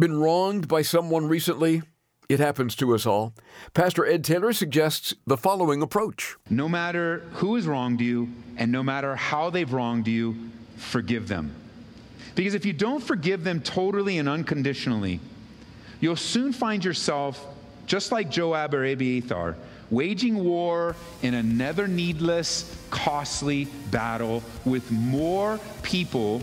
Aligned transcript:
Been 0.00 0.20
wronged 0.20 0.68
by 0.68 0.82
someone 0.82 1.26
recently? 1.26 1.82
It 2.28 2.38
happens 2.38 2.76
to 2.76 2.94
us 2.94 3.04
all. 3.04 3.34
Pastor 3.74 4.06
Ed 4.06 4.22
Taylor 4.22 4.52
suggests 4.52 5.12
the 5.26 5.36
following 5.36 5.82
approach 5.82 6.36
No 6.48 6.68
matter 6.68 7.24
who 7.32 7.56
has 7.56 7.66
wronged 7.66 8.00
you, 8.00 8.28
and 8.56 8.70
no 8.70 8.84
matter 8.84 9.16
how 9.16 9.50
they've 9.50 9.72
wronged 9.72 10.06
you, 10.06 10.36
forgive 10.76 11.26
them. 11.26 11.52
Because 12.36 12.54
if 12.54 12.64
you 12.64 12.72
don't 12.72 13.02
forgive 13.02 13.42
them 13.42 13.60
totally 13.60 14.18
and 14.18 14.28
unconditionally, 14.28 15.18
you'll 15.98 16.14
soon 16.14 16.52
find 16.52 16.84
yourself, 16.84 17.44
just 17.86 18.12
like 18.12 18.30
Joab 18.30 18.74
or 18.74 18.84
Abiathar, 18.84 19.56
waging 19.90 20.44
war 20.44 20.94
in 21.22 21.34
another 21.34 21.88
needless, 21.88 22.72
costly 22.90 23.64
battle 23.90 24.44
with 24.64 24.92
more 24.92 25.58
people 25.82 26.40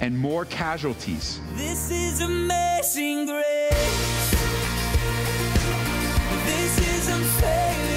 and 0.00 0.16
more 0.18 0.44
casualties. 0.46 1.40
This 1.54 1.90
is 1.90 2.20
amazing 2.20 3.26
grace. 3.26 4.30
This 6.44 6.78
is 6.78 7.08
unfailing 7.08 7.95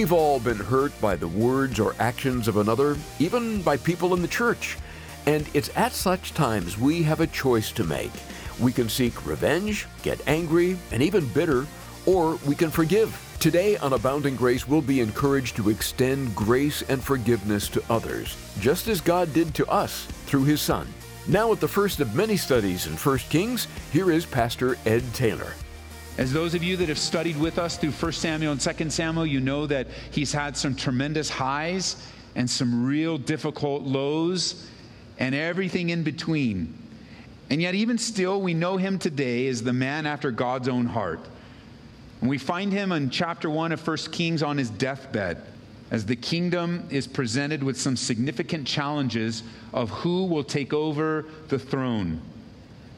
We've 0.00 0.14
all 0.14 0.40
been 0.40 0.56
hurt 0.56 0.98
by 0.98 1.14
the 1.16 1.28
words 1.28 1.78
or 1.78 1.94
actions 1.98 2.48
of 2.48 2.56
another, 2.56 2.96
even 3.18 3.60
by 3.60 3.76
people 3.76 4.14
in 4.14 4.22
the 4.22 4.28
church. 4.28 4.78
And 5.26 5.46
it's 5.52 5.68
at 5.76 5.92
such 5.92 6.32
times 6.32 6.78
we 6.78 7.02
have 7.02 7.20
a 7.20 7.26
choice 7.26 7.70
to 7.72 7.84
make. 7.84 8.10
We 8.58 8.72
can 8.72 8.88
seek 8.88 9.26
revenge, 9.26 9.86
get 10.02 10.26
angry, 10.26 10.78
and 10.90 11.02
even 11.02 11.28
bitter, 11.34 11.66
or 12.06 12.36
we 12.46 12.54
can 12.54 12.70
forgive. 12.70 13.14
Today 13.40 13.76
on 13.76 13.92
Abounding 13.92 14.36
Grace, 14.36 14.66
we'll 14.66 14.80
be 14.80 15.00
encouraged 15.00 15.54
to 15.56 15.68
extend 15.68 16.34
grace 16.34 16.80
and 16.88 17.04
forgiveness 17.04 17.68
to 17.68 17.82
others, 17.90 18.38
just 18.58 18.88
as 18.88 19.02
God 19.02 19.30
did 19.34 19.54
to 19.56 19.66
us 19.66 20.06
through 20.24 20.44
His 20.44 20.62
Son. 20.62 20.88
Now, 21.28 21.52
at 21.52 21.60
the 21.60 21.68
first 21.68 22.00
of 22.00 22.14
many 22.14 22.38
studies 22.38 22.86
in 22.86 22.94
1 22.94 23.18
Kings, 23.28 23.68
here 23.92 24.10
is 24.10 24.24
Pastor 24.24 24.78
Ed 24.86 25.04
Taylor. 25.12 25.52
As 26.18 26.32
those 26.32 26.54
of 26.54 26.62
you 26.62 26.76
that 26.76 26.88
have 26.88 26.98
studied 26.98 27.38
with 27.38 27.58
us 27.58 27.76
through 27.76 27.92
1 27.92 28.12
Samuel 28.12 28.52
and 28.52 28.60
2 28.60 28.90
Samuel, 28.90 29.26
you 29.26 29.40
know 29.40 29.66
that 29.66 29.86
he's 30.10 30.32
had 30.32 30.56
some 30.56 30.74
tremendous 30.74 31.30
highs 31.30 31.96
and 32.34 32.48
some 32.48 32.84
real 32.84 33.16
difficult 33.16 33.82
lows 33.82 34.68
and 35.18 35.34
everything 35.34 35.90
in 35.90 36.02
between. 36.02 36.76
And 37.48 37.60
yet, 37.60 37.74
even 37.74 37.98
still, 37.98 38.40
we 38.40 38.54
know 38.54 38.76
him 38.76 38.98
today 38.98 39.48
as 39.48 39.62
the 39.62 39.72
man 39.72 40.06
after 40.06 40.30
God's 40.30 40.68
own 40.68 40.86
heart. 40.86 41.20
And 42.20 42.28
we 42.28 42.38
find 42.38 42.72
him 42.72 42.92
in 42.92 43.10
chapter 43.10 43.48
1 43.48 43.72
of 43.72 43.86
1 43.86 43.96
Kings 44.12 44.42
on 44.42 44.58
his 44.58 44.70
deathbed 44.70 45.42
as 45.90 46.06
the 46.06 46.16
kingdom 46.16 46.86
is 46.90 47.06
presented 47.06 47.62
with 47.62 47.80
some 47.80 47.96
significant 47.96 48.66
challenges 48.66 49.42
of 49.72 49.90
who 49.90 50.26
will 50.26 50.44
take 50.44 50.72
over 50.72 51.26
the 51.48 51.58
throne. 51.58 52.20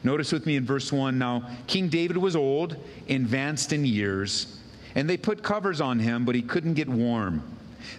Notice 0.03 0.31
with 0.31 0.45
me 0.45 0.57
in 0.57 0.65
verse 0.65 0.91
1 0.91 1.17
now, 1.17 1.49
King 1.67 1.87
David 1.87 2.17
was 2.17 2.35
old, 2.35 2.75
advanced 3.07 3.71
in 3.71 3.85
years, 3.85 4.57
and 4.95 5.09
they 5.09 5.17
put 5.17 5.41
covers 5.41 5.79
on 5.79 5.99
him, 5.99 6.25
but 6.25 6.35
he 6.35 6.41
couldn't 6.41 6.73
get 6.73 6.89
warm. 6.89 7.41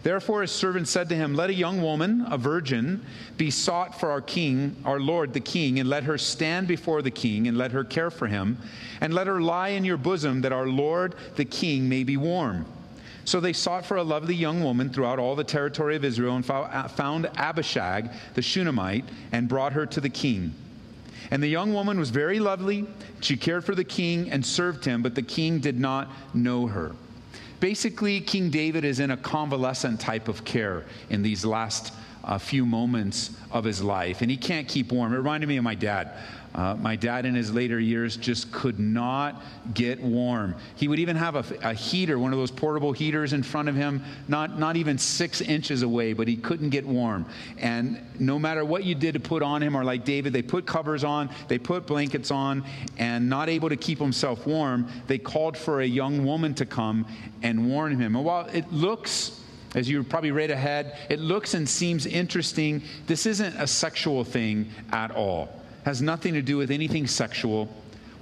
Therefore, 0.02 0.42
his 0.42 0.50
servant 0.50 0.88
said 0.88 1.08
to 1.08 1.14
him, 1.14 1.34
Let 1.34 1.50
a 1.50 1.54
young 1.54 1.80
woman, 1.80 2.26
a 2.30 2.36
virgin, 2.36 3.04
be 3.36 3.50
sought 3.50 3.98
for 3.98 4.10
our 4.10 4.20
king, 4.20 4.76
our 4.84 5.00
Lord 5.00 5.32
the 5.32 5.40
king, 5.40 5.78
and 5.78 5.88
let 5.88 6.04
her 6.04 6.18
stand 6.18 6.68
before 6.68 7.02
the 7.02 7.10
king, 7.10 7.48
and 7.48 7.56
let 7.56 7.72
her 7.72 7.84
care 7.84 8.10
for 8.10 8.26
him, 8.26 8.58
and 9.00 9.14
let 9.14 9.26
her 9.26 9.40
lie 9.40 9.68
in 9.68 9.84
your 9.84 9.96
bosom, 9.96 10.40
that 10.42 10.52
our 10.52 10.66
Lord 10.66 11.14
the 11.36 11.44
king 11.44 11.88
may 11.88 12.04
be 12.04 12.16
warm. 12.16 12.66
So 13.24 13.40
they 13.40 13.54
sought 13.54 13.86
for 13.86 13.96
a 13.96 14.02
lovely 14.02 14.34
young 14.34 14.62
woman 14.62 14.90
throughout 14.90 15.18
all 15.18 15.36
the 15.36 15.44
territory 15.44 15.96
of 15.96 16.04
Israel, 16.04 16.36
and 16.36 16.44
found 16.44 17.30
Abishag 17.36 18.10
the 18.34 18.42
Shunammite, 18.42 19.04
and 19.32 19.48
brought 19.48 19.72
her 19.72 19.86
to 19.86 20.00
the 20.00 20.10
king. 20.10 20.54
And 21.30 21.42
the 21.42 21.48
young 21.48 21.72
woman 21.72 21.98
was 21.98 22.10
very 22.10 22.38
lovely. 22.38 22.86
She 23.20 23.36
cared 23.36 23.64
for 23.64 23.74
the 23.74 23.84
king 23.84 24.30
and 24.30 24.44
served 24.44 24.84
him, 24.84 25.02
but 25.02 25.14
the 25.14 25.22
king 25.22 25.58
did 25.58 25.78
not 25.78 26.10
know 26.34 26.66
her. 26.66 26.94
Basically, 27.60 28.20
King 28.20 28.50
David 28.50 28.84
is 28.84 29.00
in 29.00 29.10
a 29.10 29.16
convalescent 29.16 30.00
type 30.00 30.28
of 30.28 30.44
care 30.44 30.84
in 31.08 31.22
these 31.22 31.44
last 31.44 31.94
uh, 32.24 32.38
few 32.38 32.66
moments 32.66 33.30
of 33.50 33.64
his 33.64 33.82
life, 33.82 34.20
and 34.22 34.30
he 34.30 34.36
can't 34.36 34.68
keep 34.68 34.92
warm. 34.92 35.12
It 35.12 35.16
reminded 35.16 35.48
me 35.48 35.56
of 35.56 35.64
my 35.64 35.74
dad. 35.74 36.12
Uh, 36.54 36.76
my 36.76 36.94
dad, 36.94 37.26
in 37.26 37.34
his 37.34 37.52
later 37.52 37.80
years, 37.80 38.16
just 38.16 38.52
could 38.52 38.78
not 38.78 39.42
get 39.74 40.00
warm. 40.00 40.54
He 40.76 40.86
would 40.86 41.00
even 41.00 41.16
have 41.16 41.34
a, 41.34 41.44
a, 41.68 41.74
heater, 41.74 42.16
one 42.16 42.32
of 42.32 42.38
those 42.38 42.52
portable 42.52 42.92
heaters, 42.92 43.32
in 43.32 43.42
front 43.42 43.68
of 43.68 43.74
him, 43.74 44.04
not, 44.28 44.56
not 44.56 44.76
even 44.76 44.96
six 44.96 45.40
inches 45.40 45.82
away, 45.82 46.12
but 46.12 46.28
he 46.28 46.36
couldn't 46.36 46.70
get 46.70 46.86
warm. 46.86 47.26
And 47.58 48.00
no 48.20 48.38
matter 48.38 48.64
what 48.64 48.84
you 48.84 48.94
did 48.94 49.14
to 49.14 49.20
put 49.20 49.42
on 49.42 49.64
him, 49.64 49.76
or 49.76 49.82
like 49.82 50.04
David, 50.04 50.32
they 50.32 50.42
put 50.42 50.64
covers 50.64 51.02
on, 51.02 51.28
they 51.48 51.58
put 51.58 51.86
blankets 51.86 52.30
on, 52.30 52.64
and 52.98 53.28
not 53.28 53.48
able 53.48 53.68
to 53.68 53.76
keep 53.76 53.98
himself 53.98 54.46
warm, 54.46 54.88
they 55.08 55.18
called 55.18 55.58
for 55.58 55.80
a 55.80 55.86
young 55.86 56.24
woman 56.24 56.54
to 56.54 56.66
come 56.66 57.04
and 57.42 57.68
warm 57.68 57.98
him. 57.98 58.14
And 58.14 58.24
while 58.24 58.46
it 58.46 58.72
looks 58.72 59.40
as 59.74 59.88
you 59.88 60.04
probably 60.04 60.30
read 60.30 60.52
ahead, 60.52 60.96
it 61.10 61.18
looks 61.18 61.54
and 61.54 61.68
seems 61.68 62.06
interesting. 62.06 62.80
This 63.08 63.26
isn't 63.26 63.56
a 63.56 63.66
sexual 63.66 64.22
thing 64.22 64.70
at 64.92 65.10
all 65.10 65.63
has 65.84 66.00
nothing 66.02 66.34
to 66.34 66.42
do 66.42 66.56
with 66.56 66.70
anything 66.70 67.06
sexual. 67.06 67.68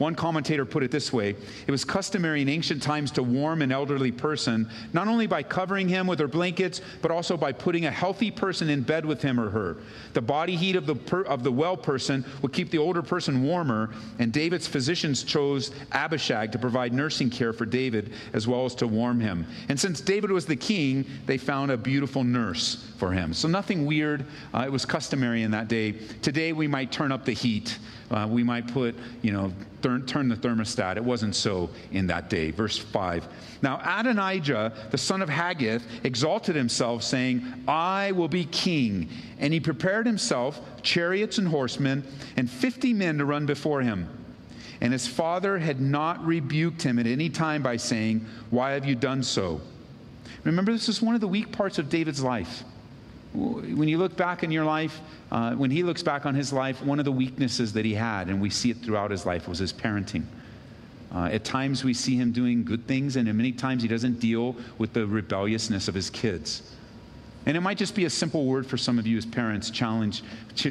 One 0.03 0.17
commentator 0.17 0.65
put 0.65 0.83
it 0.83 0.91
this 0.91 1.13
way 1.13 1.37
It 1.65 1.71
was 1.71 1.85
customary 1.85 2.43
in 2.43 2.49
ancient 2.49 2.83
times 2.83 3.13
to 3.13 3.23
warm 3.23 3.63
an 3.63 3.71
elderly 3.71 4.11
person, 4.11 4.69
not 4.93 5.07
only 5.07 5.29
by 5.29 5.45
covering 5.45 5.89
him 5.89 6.09
with 6.09 6.19
her 6.19 6.27
blankets, 6.27 6.81
but 7.03 7.13
also 7.13 7.37
by 7.37 7.53
putting 7.53 7.87
a 7.87 7.91
healthy 7.93 8.33
person 8.33 8.69
in 8.69 8.83
bed 8.83 9.07
with 9.07 9.23
him 9.23 9.39
or 9.39 9.49
her. 9.51 9.77
The 10.15 10.21
body 10.21 10.57
heat 10.57 10.75
of 10.75 10.87
the, 10.87 10.97
per, 10.97 11.23
of 11.23 11.45
the 11.45 11.53
well 11.53 11.77
person 11.77 12.25
would 12.43 12.53
keep 12.53 12.73
the 12.73 12.79
older 12.79 13.01
person 13.01 13.45
warmer, 13.45 13.91
and 14.19 14.33
David's 14.33 14.67
physicians 14.67 15.23
chose 15.23 15.71
Abishag 15.93 16.51
to 16.51 16.59
provide 16.59 16.93
nursing 16.93 17.31
care 17.31 17.53
for 17.53 17.65
David 17.65 18.13
as 18.33 18.49
well 18.49 18.65
as 18.65 18.75
to 18.77 18.89
warm 18.89 19.21
him. 19.21 19.47
And 19.69 19.79
since 19.79 20.01
David 20.01 20.33
was 20.33 20.47
the 20.47 20.57
king, 20.57 21.07
they 21.27 21.39
found 21.39 21.71
a 21.71 21.77
beautiful 21.77 22.25
nurse 22.25 22.89
for 22.99 23.13
him. 23.13 23.33
So 23.33 23.47
nothing 23.47 23.87
weird. 23.87 24.27
Uh, 24.53 24.65
it 24.67 24.73
was 24.73 24.85
customary 24.85 25.45
in 25.45 25.53
that 25.53 25.69
day. 25.69 25.93
Today 26.23 26.53
we 26.53 26.67
might 26.67 26.91
turn 26.91 27.13
up 27.13 27.25
the 27.25 27.33
heat. 27.33 27.79
Uh, 28.13 28.27
we 28.29 28.43
might 28.43 28.69
put, 28.69 28.95
you 29.23 29.33
know, 29.33 29.53
turn, 29.81 30.05
turn 30.07 30.29
the 30.29 30.37
thermostat. 30.37 30.97
It 30.97 31.05
wasn't 31.05 31.35
so 31.35 31.71
in 31.93 32.07
that 32.09 32.29
day. 32.29 32.51
Verse 32.51 32.77
5. 32.77 33.27
Now 33.63 33.81
Adonijah, 33.85 34.73
the 34.91 34.99
son 34.99 35.23
of 35.23 35.29
Haggith, 35.29 35.85
exalted 36.05 36.55
himself, 36.55 37.03
saying, 37.03 37.43
I 37.67 38.13
will 38.13 38.29
be 38.29 38.45
king. 38.45 39.09
And 39.39 39.53
he 39.53 39.61
prepared 39.61 40.07
himself 40.07 40.61
chariots 40.83 41.39
and 41.39 41.49
horsemen, 41.49 42.05
and 42.37 42.51
fifty 42.51 42.93
men 42.93 43.19
to 43.19 43.25
run 43.25 43.47
before 43.47 43.83
him. 43.83 44.09
And 44.81 44.93
his 44.93 45.07
father 45.07 45.59
had 45.59 45.81
not 45.81 46.25
rebuked 46.27 46.83
him 46.83 46.99
at 46.99 47.07
any 47.07 47.31
time 47.31 47.63
by 47.63 47.77
saying, 47.77 48.27
Why 48.51 48.73
have 48.73 48.85
you 48.85 48.97
done 48.97 49.23
so? 49.23 49.61
Remember, 50.45 50.73
this 50.73 50.89
is 50.89 51.01
one 51.01 51.15
of 51.15 51.21
the 51.21 51.29
weak 51.29 51.53
parts 51.53 51.79
of 51.79 51.89
David's 51.89 52.23
life 52.23 52.65
when 53.35 53.89
you 53.89 53.99
look 53.99 54.17
back 54.17 54.43
in 54.43 54.51
your 54.51 54.65
life, 54.65 55.01
uh, 55.31 55.55
when 55.55 55.71
he 55.71 55.83
looks 55.83 56.03
back 56.03 56.27
on 56.27 56.35
his 56.35 56.53
life, 56.53 56.83
one 56.83 56.99
of 56.99 57.05
the 57.05 57.13
weaknesses 57.13 57.73
that 57.73 57.85
he 57.85 57.95
had, 57.95 58.29
and 58.29 58.41
we 58.41 58.51
see 58.51 58.71
it 58.71 58.79
throughout 58.79 59.11
his 59.11 59.25
life, 59.25 59.49
was 59.49 59.59
his 59.59 59.73
parenting. 59.73 60.25
Uh, 61.15 61.27
at 61.27 61.45
times 61.45 61.85
we 61.85 61.95
see 61.95 62.17
him 62.17 62.33
doing 62.33 62.65
good 62.65 62.87
things, 62.87 63.17
and 63.17 63.33
many 63.35 63.53
times 63.53 63.83
he 63.83 63.89
doesn't 63.89 64.21
deal 64.21 64.57
with 64.79 64.93
the 64.93 65.07
rebelliousness 65.07 65.89
of 65.89 65.95
his 65.95 66.11
kids. 66.11 66.75
And 67.47 67.57
it 67.57 67.61
might 67.61 67.77
just 67.77 67.95
be 67.95 68.05
a 68.05 68.11
simple 68.11 68.45
word 68.45 68.67
for 68.67 68.77
some 68.77 68.99
of 68.99 69.07
you 69.07 69.17
as 69.17 69.27
parents, 69.27 69.71
challenge, 69.71 70.23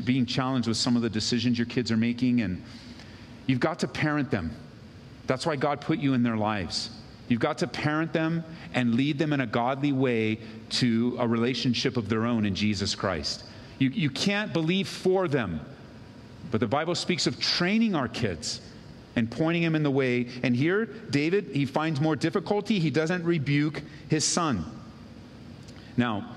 being 0.05 0.25
challenged 0.25 0.67
with 0.67 0.77
some 0.77 0.95
of 0.95 1.01
the 1.01 1.09
decisions 1.09 1.57
your 1.57 1.67
kids 1.67 1.91
are 1.91 1.97
making, 1.97 2.41
and 2.41 2.63
you've 3.47 3.59
got 3.59 3.79
to 3.79 3.87
parent 3.87 4.31
them. 4.31 4.55
That's 5.27 5.45
why 5.45 5.55
God 5.55 5.81
put 5.81 5.99
you 5.99 6.13
in 6.13 6.23
their 6.23 6.37
lives. 6.37 6.91
You've 7.31 7.39
got 7.39 7.59
to 7.59 7.67
parent 7.67 8.11
them 8.11 8.43
and 8.73 8.95
lead 8.95 9.17
them 9.17 9.31
in 9.31 9.39
a 9.39 9.45
godly 9.45 9.93
way 9.93 10.39
to 10.71 11.15
a 11.17 11.25
relationship 11.25 11.95
of 11.95 12.09
their 12.09 12.25
own 12.25 12.45
in 12.45 12.53
Jesus 12.53 12.93
Christ. 12.93 13.45
You, 13.79 13.87
you 13.87 14.09
can't 14.09 14.51
believe 14.51 14.89
for 14.89 15.29
them, 15.29 15.61
but 16.51 16.59
the 16.59 16.67
Bible 16.67 16.93
speaks 16.93 17.27
of 17.27 17.39
training 17.39 17.95
our 17.95 18.09
kids 18.09 18.59
and 19.15 19.31
pointing 19.31 19.63
them 19.63 19.75
in 19.75 19.83
the 19.83 19.89
way. 19.89 20.27
And 20.43 20.53
here, 20.53 20.87
David, 21.09 21.51
he 21.53 21.65
finds 21.65 22.01
more 22.01 22.17
difficulty. 22.17 22.79
He 22.79 22.89
doesn't 22.89 23.23
rebuke 23.23 23.81
his 24.09 24.25
son. 24.25 24.65
Now, 25.95 26.35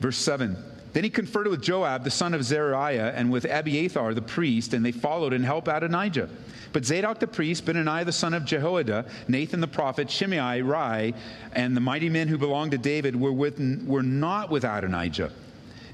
verse 0.00 0.16
7 0.16 0.56
Then 0.92 1.04
he 1.04 1.10
conferred 1.10 1.48
with 1.48 1.62
Joab, 1.62 2.04
the 2.04 2.10
son 2.10 2.34
of 2.34 2.44
Zeruiah, 2.44 3.12
and 3.14 3.30
with 3.30 3.44
Abiathar, 3.44 4.14
the 4.14 4.22
priest, 4.22 4.74
and 4.74 4.84
they 4.84 4.92
followed 4.92 5.32
and 5.32 5.44
helped 5.44 5.68
Adonijah. 5.68 6.28
But 6.72 6.84
Zadok 6.84 7.18
the 7.18 7.26
priest, 7.26 7.64
Benaniah 7.64 8.04
the 8.04 8.12
son 8.12 8.34
of 8.34 8.44
Jehoiada, 8.44 9.06
Nathan 9.26 9.60
the 9.60 9.68
prophet, 9.68 10.10
Shimei, 10.10 10.62
Rei, 10.62 11.14
and 11.52 11.76
the 11.76 11.80
mighty 11.80 12.08
men 12.08 12.28
who 12.28 12.38
belonged 12.38 12.72
to 12.72 12.78
David 12.78 13.16
were, 13.16 13.32
with, 13.32 13.58
were 13.86 14.02
not 14.02 14.50
with 14.50 14.64
Adonijah. 14.64 15.32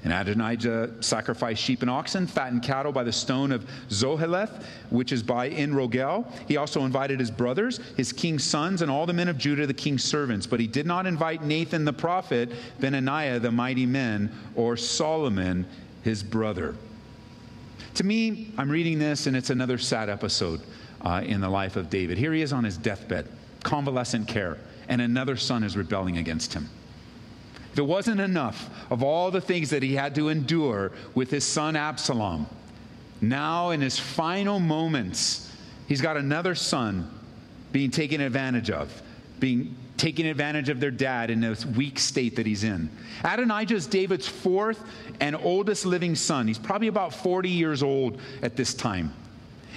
And 0.05 0.13
Adonijah 0.13 0.91
sacrificed 0.99 1.61
sheep 1.63 1.81
and 1.81 1.89
oxen, 1.89 2.27
fattened 2.27 2.61
cattle 2.61 2.91
by 2.91 3.03
the 3.03 3.11
stone 3.11 3.51
of 3.51 3.65
Zoheleth, 3.89 4.63
which 4.91 5.11
is 5.11 5.23
by 5.23 5.49
En 5.49 5.73
Rogel. 5.73 6.31
He 6.47 6.57
also 6.57 6.85
invited 6.85 7.19
his 7.19 7.31
brothers, 7.31 7.79
his 7.97 8.13
king's 8.13 8.43
sons, 8.43 8.83
and 8.83 8.91
all 8.91 9.07
the 9.07 9.13
men 9.13 9.27
of 9.27 9.39
Judah, 9.39 9.65
the 9.65 9.73
king's 9.73 10.03
servants. 10.03 10.45
But 10.45 10.59
he 10.59 10.67
did 10.67 10.85
not 10.85 11.07
invite 11.07 11.43
Nathan 11.43 11.85
the 11.85 11.91
prophet, 11.93 12.51
Benaniah 12.79 13.41
the 13.41 13.51
mighty 13.51 13.87
men, 13.87 14.31
or 14.55 14.77
Solomon 14.77 15.65
his 16.03 16.21
brother. 16.21 16.75
To 17.95 18.03
me, 18.03 18.51
I'm 18.59 18.69
reading 18.69 18.99
this, 18.99 19.25
and 19.25 19.35
it's 19.35 19.49
another 19.49 19.79
sad 19.79 20.07
episode 20.07 20.61
uh, 21.01 21.23
in 21.25 21.41
the 21.41 21.49
life 21.49 21.77
of 21.77 21.89
David. 21.89 22.19
Here 22.19 22.31
he 22.31 22.43
is 22.43 22.53
on 22.53 22.63
his 22.63 22.77
deathbed, 22.77 23.27
convalescent 23.63 24.27
care, 24.27 24.59
and 24.87 25.01
another 25.01 25.35
son 25.35 25.63
is 25.63 25.75
rebelling 25.75 26.19
against 26.19 26.53
him. 26.53 26.69
It 27.77 27.85
wasn't 27.85 28.21
enough 28.21 28.69
of 28.89 29.03
all 29.03 29.31
the 29.31 29.41
things 29.41 29.69
that 29.71 29.83
he 29.83 29.95
had 29.95 30.15
to 30.15 30.29
endure 30.29 30.91
with 31.13 31.29
his 31.29 31.43
son 31.43 31.75
Absalom, 31.75 32.47
now 33.21 33.71
in 33.71 33.81
his 33.81 33.99
final 33.99 34.59
moments, 34.59 35.51
he's 35.87 36.01
got 36.01 36.17
another 36.17 36.55
son 36.55 37.09
being 37.71 37.91
taken 37.91 38.21
advantage 38.21 38.69
of, 38.69 39.01
being 39.39 39.75
taking 39.97 40.27
advantage 40.27 40.69
of 40.69 40.79
their 40.79 40.91
dad 40.91 41.29
in 41.29 41.39
this 41.39 41.65
weak 41.65 41.99
state 41.99 42.35
that 42.35 42.45
he's 42.45 42.63
in. 42.63 42.89
Adonijah 43.23 43.75
is 43.75 43.87
David's 43.87 44.27
fourth 44.27 44.83
and 45.19 45.35
oldest 45.35 45.85
living 45.85 46.15
son. 46.15 46.47
He's 46.47 46.59
probably 46.59 46.89
about 46.89 47.13
40 47.13 47.49
years 47.49 47.81
old 47.81 48.19
at 48.41 48.55
this 48.55 48.73
time. 48.73 49.13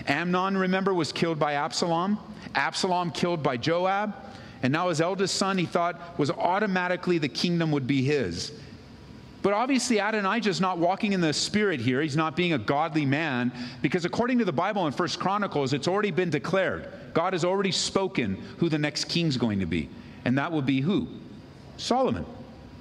Amnon, 0.07 0.57
remember, 0.57 0.95
was 0.95 1.13
killed 1.13 1.39
by 1.39 1.55
Absalom. 1.55 2.19
Absalom 2.55 3.11
killed 3.11 3.43
by 3.43 3.57
Joab. 3.57 4.15
And 4.63 4.73
now 4.73 4.89
his 4.89 5.01
eldest 5.01 5.37
son, 5.37 5.59
he 5.59 5.67
thought, 5.67 6.19
was 6.19 6.31
automatically 6.31 7.19
the 7.19 7.29
kingdom 7.29 7.71
would 7.71 7.87
be 7.87 8.03
his. 8.03 8.53
But 9.41 9.53
obviously, 9.53 9.99
Adonijah 9.99 10.51
is 10.51 10.61
not 10.61 10.79
walking 10.79 11.13
in 11.13 11.21
the 11.21 11.33
spirit 11.33 11.81
here. 11.81 12.03
He's 12.03 12.17
not 12.17 12.35
being 12.35 12.55
a 12.55 12.59
godly 12.59 13.07
man 13.07 13.53
because, 13.83 14.05
according 14.05 14.39
to 14.39 14.45
the 14.45 14.53
Bible 14.53 14.87
in 14.87 14.93
First 14.93 15.21
Chronicles, 15.21 15.73
it's 15.73 15.87
already 15.87 16.11
been 16.11 16.31
declared. 16.31 16.89
God 17.15 17.35
has 17.35 17.45
already 17.45 17.71
spoken 17.71 18.37
who 18.59 18.69
the 18.69 18.79
next 18.79 19.05
king's 19.05 19.37
going 19.37 19.61
to 19.61 19.67
be. 19.67 19.89
And 20.25 20.37
that 20.39 20.51
will 20.51 20.63
be 20.63 20.81
who? 20.81 21.07
Solomon. 21.77 22.27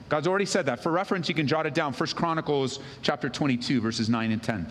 God's 0.10 0.28
already 0.28 0.46
said 0.46 0.66
that. 0.66 0.82
For 0.82 0.92
reference, 0.92 1.30
you 1.30 1.36
can 1.36 1.48
jot 1.48 1.66
it 1.66 1.74
down. 1.74 1.94
First 1.94 2.16
Chronicles 2.16 2.80
chapter 3.02 3.30
22, 3.30 3.80
verses 3.80 4.10
9 4.10 4.32
and 4.32 4.42
10. 4.42 4.68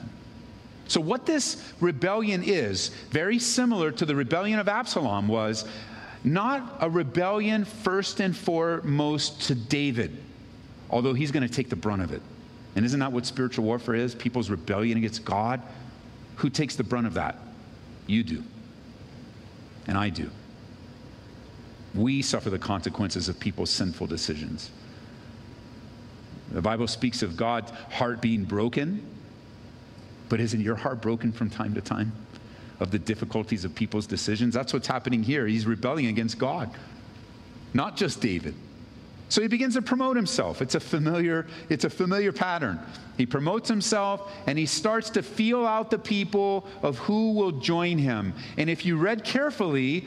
So, 0.88 1.00
what 1.00 1.26
this 1.26 1.72
rebellion 1.80 2.42
is, 2.44 2.88
very 3.10 3.38
similar 3.38 3.90
to 3.92 4.04
the 4.04 4.14
rebellion 4.14 4.58
of 4.58 4.68
Absalom, 4.68 5.28
was 5.28 5.66
not 6.26 6.78
a 6.80 6.90
rebellion 6.90 7.64
first 7.64 8.18
and 8.18 8.36
foremost 8.36 9.42
to 9.42 9.54
David, 9.54 10.16
although 10.90 11.14
he's 11.14 11.30
going 11.30 11.46
to 11.46 11.52
take 11.52 11.70
the 11.70 11.76
brunt 11.76 12.02
of 12.02 12.12
it. 12.12 12.20
And 12.74 12.84
isn't 12.84 12.98
that 12.98 13.12
what 13.12 13.24
spiritual 13.24 13.64
warfare 13.64 13.94
is? 13.94 14.14
People's 14.14 14.50
rebellion 14.50 14.98
against 14.98 15.24
God? 15.24 15.62
Who 16.36 16.50
takes 16.50 16.74
the 16.74 16.82
brunt 16.82 17.06
of 17.06 17.14
that? 17.14 17.38
You 18.08 18.24
do. 18.24 18.42
And 19.86 19.96
I 19.96 20.10
do. 20.10 20.28
We 21.94 22.22
suffer 22.22 22.50
the 22.50 22.58
consequences 22.58 23.28
of 23.28 23.38
people's 23.38 23.70
sinful 23.70 24.08
decisions. 24.08 24.70
The 26.50 26.60
Bible 26.60 26.88
speaks 26.88 27.22
of 27.22 27.36
God's 27.36 27.70
heart 27.70 28.20
being 28.20 28.44
broken, 28.44 29.00
but 30.28 30.40
isn't 30.40 30.60
your 30.60 30.76
heart 30.76 31.00
broken 31.00 31.30
from 31.30 31.50
time 31.50 31.72
to 31.74 31.80
time? 31.80 32.12
Of 32.80 32.90
the 32.90 32.98
difficulties 32.98 33.64
of 33.64 33.74
people's 33.74 34.06
decisions. 34.06 34.54
That's 34.54 34.72
what's 34.72 34.86
happening 34.86 35.22
here. 35.22 35.46
He's 35.46 35.66
rebelling 35.66 36.06
against 36.06 36.38
God, 36.38 36.70
not 37.74 37.96
just 37.96 38.20
David. 38.20 38.54
So 39.28 39.42
he 39.42 39.48
begins 39.48 39.74
to 39.74 39.82
promote 39.82 40.16
himself. 40.16 40.62
It's 40.62 40.76
a 40.76 40.80
familiar, 40.80 41.46
it's 41.68 41.84
a 41.84 41.90
familiar 41.90 42.32
pattern. 42.32 42.78
He 43.16 43.26
promotes 43.26 43.68
himself 43.68 44.32
and 44.46 44.58
he 44.58 44.66
starts 44.66 45.10
to 45.10 45.22
feel 45.22 45.66
out 45.66 45.90
the 45.90 45.98
people 45.98 46.66
of 46.82 46.98
who 46.98 47.32
will 47.32 47.52
join 47.52 47.98
him. 47.98 48.34
And 48.56 48.70
if 48.70 48.84
you 48.86 48.96
read 48.96 49.24
carefully, 49.24 50.04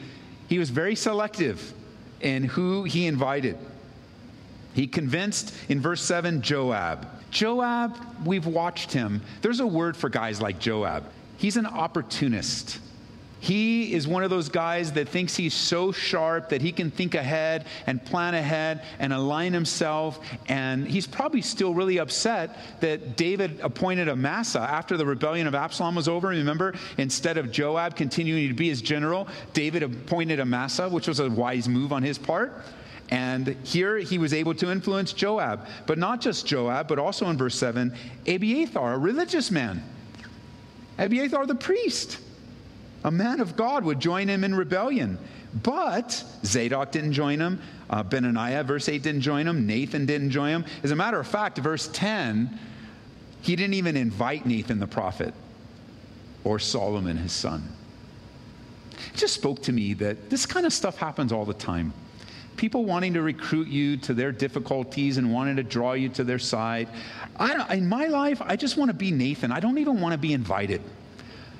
he 0.48 0.58
was 0.58 0.70
very 0.70 0.94
selective 0.94 1.74
in 2.20 2.44
who 2.44 2.84
he 2.84 3.06
invited. 3.06 3.58
He 4.74 4.86
convinced 4.86 5.54
in 5.68 5.80
verse 5.80 6.02
7 6.02 6.42
Joab. 6.42 7.06
Joab, 7.30 7.96
we've 8.24 8.46
watched 8.46 8.92
him. 8.92 9.20
There's 9.42 9.60
a 9.60 9.66
word 9.66 9.96
for 9.96 10.08
guys 10.08 10.40
like 10.40 10.58
Joab. 10.58 11.04
He's 11.40 11.56
an 11.56 11.64
opportunist. 11.64 12.80
He 13.40 13.94
is 13.94 14.06
one 14.06 14.22
of 14.22 14.28
those 14.28 14.50
guys 14.50 14.92
that 14.92 15.08
thinks 15.08 15.34
he's 15.34 15.54
so 15.54 15.90
sharp 15.90 16.50
that 16.50 16.60
he 16.60 16.70
can 16.70 16.90
think 16.90 17.14
ahead 17.14 17.64
and 17.86 18.04
plan 18.04 18.34
ahead 18.34 18.84
and 18.98 19.10
align 19.10 19.54
himself. 19.54 20.20
And 20.48 20.86
he's 20.86 21.06
probably 21.06 21.40
still 21.40 21.72
really 21.72 21.96
upset 21.96 22.58
that 22.80 23.16
David 23.16 23.58
appointed 23.62 24.10
Amasa 24.10 24.60
after 24.60 24.98
the 24.98 25.06
rebellion 25.06 25.46
of 25.46 25.54
Absalom 25.54 25.94
was 25.94 26.08
over. 26.08 26.28
Remember, 26.28 26.74
instead 26.98 27.38
of 27.38 27.50
Joab 27.50 27.96
continuing 27.96 28.48
to 28.48 28.54
be 28.54 28.68
his 28.68 28.82
general, 28.82 29.26
David 29.54 29.82
appointed 29.82 30.40
Amasa, 30.40 30.90
which 30.90 31.08
was 31.08 31.20
a 31.20 31.30
wise 31.30 31.70
move 31.70 31.90
on 31.90 32.02
his 32.02 32.18
part. 32.18 32.52
And 33.08 33.56
here 33.64 33.96
he 33.96 34.18
was 34.18 34.34
able 34.34 34.52
to 34.56 34.70
influence 34.70 35.14
Joab. 35.14 35.66
But 35.86 35.96
not 35.96 36.20
just 36.20 36.46
Joab, 36.46 36.86
but 36.86 36.98
also 36.98 37.30
in 37.30 37.38
verse 37.38 37.54
7, 37.54 37.94
Abiathar, 38.26 38.92
a 38.92 38.98
religious 38.98 39.50
man. 39.50 39.82
Abiathar 41.00 41.46
the 41.46 41.54
priest, 41.54 42.18
a 43.02 43.10
man 43.10 43.40
of 43.40 43.56
God, 43.56 43.84
would 43.84 43.98
join 43.98 44.28
him 44.28 44.44
in 44.44 44.54
rebellion. 44.54 45.18
But 45.62 46.22
Zadok 46.44 46.92
didn't 46.92 47.14
join 47.14 47.40
him. 47.40 47.60
Uh, 47.88 48.04
Benaniah, 48.04 48.64
verse 48.64 48.88
8, 48.88 49.02
didn't 49.02 49.22
join 49.22 49.48
him. 49.48 49.66
Nathan 49.66 50.06
didn't 50.06 50.30
join 50.30 50.50
him. 50.50 50.64
As 50.82 50.90
a 50.92 50.96
matter 50.96 51.18
of 51.18 51.26
fact, 51.26 51.58
verse 51.58 51.88
10, 51.92 52.56
he 53.40 53.56
didn't 53.56 53.74
even 53.74 53.96
invite 53.96 54.46
Nathan 54.46 54.78
the 54.78 54.86
prophet 54.86 55.34
or 56.44 56.58
Solomon 56.58 57.16
his 57.16 57.32
son. 57.32 57.66
It 58.92 59.16
just 59.16 59.34
spoke 59.34 59.62
to 59.62 59.72
me 59.72 59.94
that 59.94 60.30
this 60.30 60.46
kind 60.46 60.66
of 60.66 60.72
stuff 60.72 60.98
happens 60.98 61.32
all 61.32 61.46
the 61.46 61.54
time. 61.54 61.94
People 62.60 62.84
wanting 62.84 63.14
to 63.14 63.22
recruit 63.22 63.68
you 63.68 63.96
to 63.96 64.12
their 64.12 64.32
difficulties 64.32 65.16
and 65.16 65.32
wanting 65.32 65.56
to 65.56 65.62
draw 65.62 65.94
you 65.94 66.10
to 66.10 66.24
their 66.24 66.38
side. 66.38 66.90
I 67.36 67.74
in 67.74 67.88
my 67.88 68.04
life, 68.04 68.42
I 68.44 68.56
just 68.56 68.76
want 68.76 68.90
to 68.90 68.94
be 68.94 69.10
Nathan. 69.10 69.50
I 69.50 69.60
don't 69.60 69.78
even 69.78 69.98
want 69.98 70.12
to 70.12 70.18
be 70.18 70.34
invited. 70.34 70.82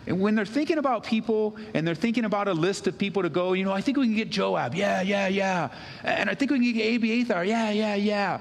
And 0.07 0.21
when 0.21 0.35
they're 0.35 0.45
thinking 0.45 0.77
about 0.77 1.05
people 1.05 1.57
and 1.73 1.89
they're 1.89 1.95
thinking 1.95 2.27
about 2.27 2.49
a 2.49 2.53
list 2.53 2.87
of 2.87 2.99
people 2.99 3.23
to 3.23 3.31
go, 3.31 3.55
you 3.55 3.65
know, 3.65 3.73
I 3.73 3.81
think 3.81 3.97
we 3.97 4.09
can 4.09 4.15
get 4.15 4.29
Joab. 4.29 4.75
Yeah, 4.75 5.01
yeah, 5.01 5.27
yeah. 5.27 5.71
And 6.05 6.29
I 6.29 6.35
think 6.35 6.51
we 6.51 6.59
can 6.59 6.75
get 6.75 6.95
Abiathar. 6.97 7.47
Yeah, 7.47 7.71
yeah, 7.71 7.95
yeah. 7.95 8.39